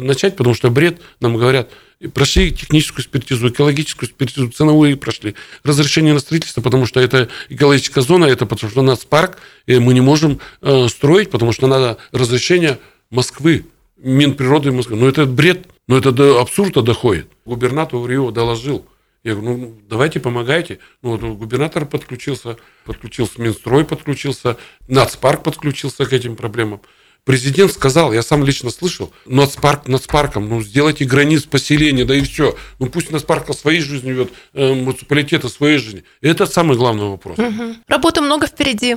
начать, 0.06 0.36
потому 0.36 0.54
что 0.54 0.70
бред, 0.70 1.02
нам 1.20 1.36
говорят, 1.36 1.70
прошли 2.08 2.52
техническую 2.52 3.04
экспертизу, 3.04 3.48
экологическую 3.48 4.08
экспертизу, 4.08 4.50
ценовые 4.50 4.96
прошли, 4.96 5.34
разрешение 5.64 6.14
на 6.14 6.20
строительство, 6.20 6.60
потому 6.60 6.86
что 6.86 7.00
это 7.00 7.28
экологическая 7.48 8.02
зона, 8.02 8.26
это 8.26 8.46
потому 8.46 8.70
что 8.70 8.80
у 8.80 8.84
нас 8.84 9.04
парк, 9.04 9.38
и 9.66 9.78
мы 9.78 9.94
не 9.94 10.00
можем 10.00 10.40
э, 10.60 10.88
строить, 10.88 11.30
потому 11.30 11.52
что 11.52 11.66
надо 11.66 11.98
разрешение 12.12 12.78
Москвы, 13.10 13.66
Минприроды 13.96 14.72
Москвы. 14.72 14.96
Ну, 14.96 15.06
это 15.06 15.26
бред, 15.26 15.66
но 15.86 15.98
это 15.98 16.12
до 16.12 16.40
абсурда 16.40 16.82
доходит. 16.82 17.28
Губернатор 17.44 18.04
Рио 18.06 18.30
доложил, 18.30 18.86
я 19.24 19.34
говорю, 19.34 19.56
ну, 19.56 19.78
давайте 19.88 20.18
помогайте. 20.18 20.80
Ну, 21.00 21.10
вот 21.10 21.20
губернатор 21.20 21.86
подключился, 21.86 22.56
подключился 22.84 23.40
Минстрой, 23.40 23.84
подключился, 23.84 24.56
Нацпарк 24.88 25.44
подключился 25.44 26.04
к 26.06 26.12
этим 26.12 26.34
проблемам. 26.34 26.80
Президент 27.24 27.72
сказал, 27.72 28.12
я 28.12 28.20
сам 28.20 28.44
лично 28.44 28.70
слышал, 28.70 29.12
нацпарк 29.26 29.86
нацпарком, 29.86 30.48
ну 30.48 30.60
сделайте 30.60 31.04
границ 31.04 31.44
поселения, 31.44 32.04
да 32.04 32.16
и 32.16 32.22
все. 32.22 32.56
Ну 32.80 32.86
пусть 32.86 33.12
нацпарк 33.12 33.54
своей 33.54 33.80
жизнью 33.80 34.14
ведет, 34.14 34.32
э, 34.54 34.72
муниципалитеты 34.72 35.48
своей 35.48 35.78
жизни. 35.78 36.02
И 36.20 36.28
это 36.28 36.46
самый 36.46 36.76
главный 36.76 37.08
вопрос. 37.08 37.38
Угу. 37.38 37.76
Работы 37.86 38.22
много 38.22 38.48
впереди. 38.48 38.96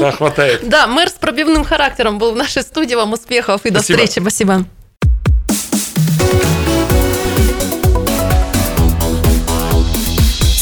Да, 0.00 0.12
хватает. 0.12 0.62
Да, 0.74 0.86
мэр 0.86 1.08
с 1.08 1.12
пробивным 1.12 1.64
характером 1.64 2.18
был 2.18 2.32
в 2.32 2.36
нашей 2.36 2.62
студии. 2.62 2.94
Вам 2.94 3.12
успехов 3.12 3.64
и 3.64 3.70
до 3.70 3.80
встречи. 3.82 4.18
Спасибо. 4.18 4.64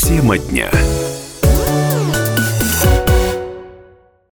Тема 0.04 0.36
дня. 0.38 0.70